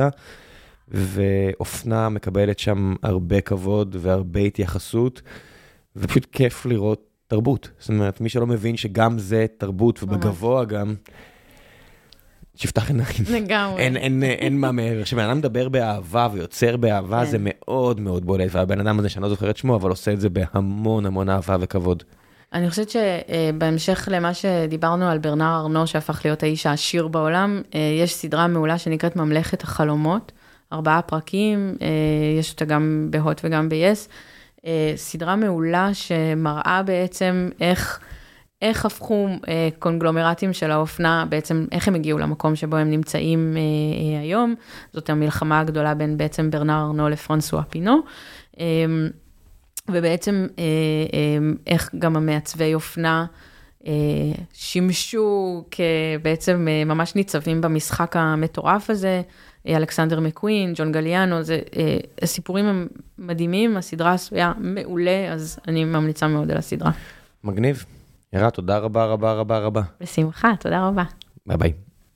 [0.89, 5.23] ואופנה מקבלת שם הרבה כבוד והרבה התייחסות,
[5.97, 7.71] ופשוט כיף לראות תרבות.
[7.79, 10.95] זאת אומרת, מי שלא מבין שגם זה תרבות, ובגבוה גם,
[12.57, 13.09] שיפתח עיניים.
[13.31, 13.83] לגמרי.
[13.83, 15.03] אין, אין, אין מה מעבר.
[15.03, 17.31] כשבן אדם מדבר באהבה ויוצר באהבה, כן.
[17.31, 20.21] זה מאוד מאוד בולט, והבן אדם הזה שאני לא זוכר את שמו, אבל עושה את
[20.21, 22.03] זה בהמון המון אהבה וכבוד.
[22.53, 27.63] אני חושבת שבהמשך למה שדיברנו על ברנר ארנו, שהפך להיות האיש העשיר בעולם,
[28.03, 30.33] יש סדרה מעולה שנקראת ממלכת החלומות,
[30.73, 31.77] ארבעה פרקים,
[32.39, 34.09] יש אותה גם בהוט וגם ב-yes.
[34.97, 38.01] סדרה מעולה שמראה בעצם איך,
[38.63, 39.29] איך הפכו
[39.79, 43.57] קונגלומרטים של האופנה, בעצם איך הם הגיעו למקום שבו הם נמצאים
[44.23, 44.55] היום.
[44.93, 48.01] זאת המלחמה הגדולה בין בעצם ברנר ארנו לפרנסואה פינו.
[49.93, 50.65] ובעצם אה,
[51.13, 53.27] אה, איך גם המעצבי אופנה
[53.87, 53.93] אה,
[54.53, 59.23] שימשו כבעצם ממש ניצבים במשחק המטורף הזה,
[59.69, 61.61] אלכסנדר מקווין, ג'ון גליאנו, זה,
[62.23, 62.87] הסיפורים הם
[63.19, 66.91] מדהימים, הסדרה עשויה מעולה, אז אני ממליצה מאוד על הסדרה.
[67.45, 67.85] מגניב.
[68.33, 69.83] ירה, תודה רבה רבה רבה רבה.
[70.01, 71.03] בשמחה, תודה רבה.
[71.47, 71.73] ביי ביי.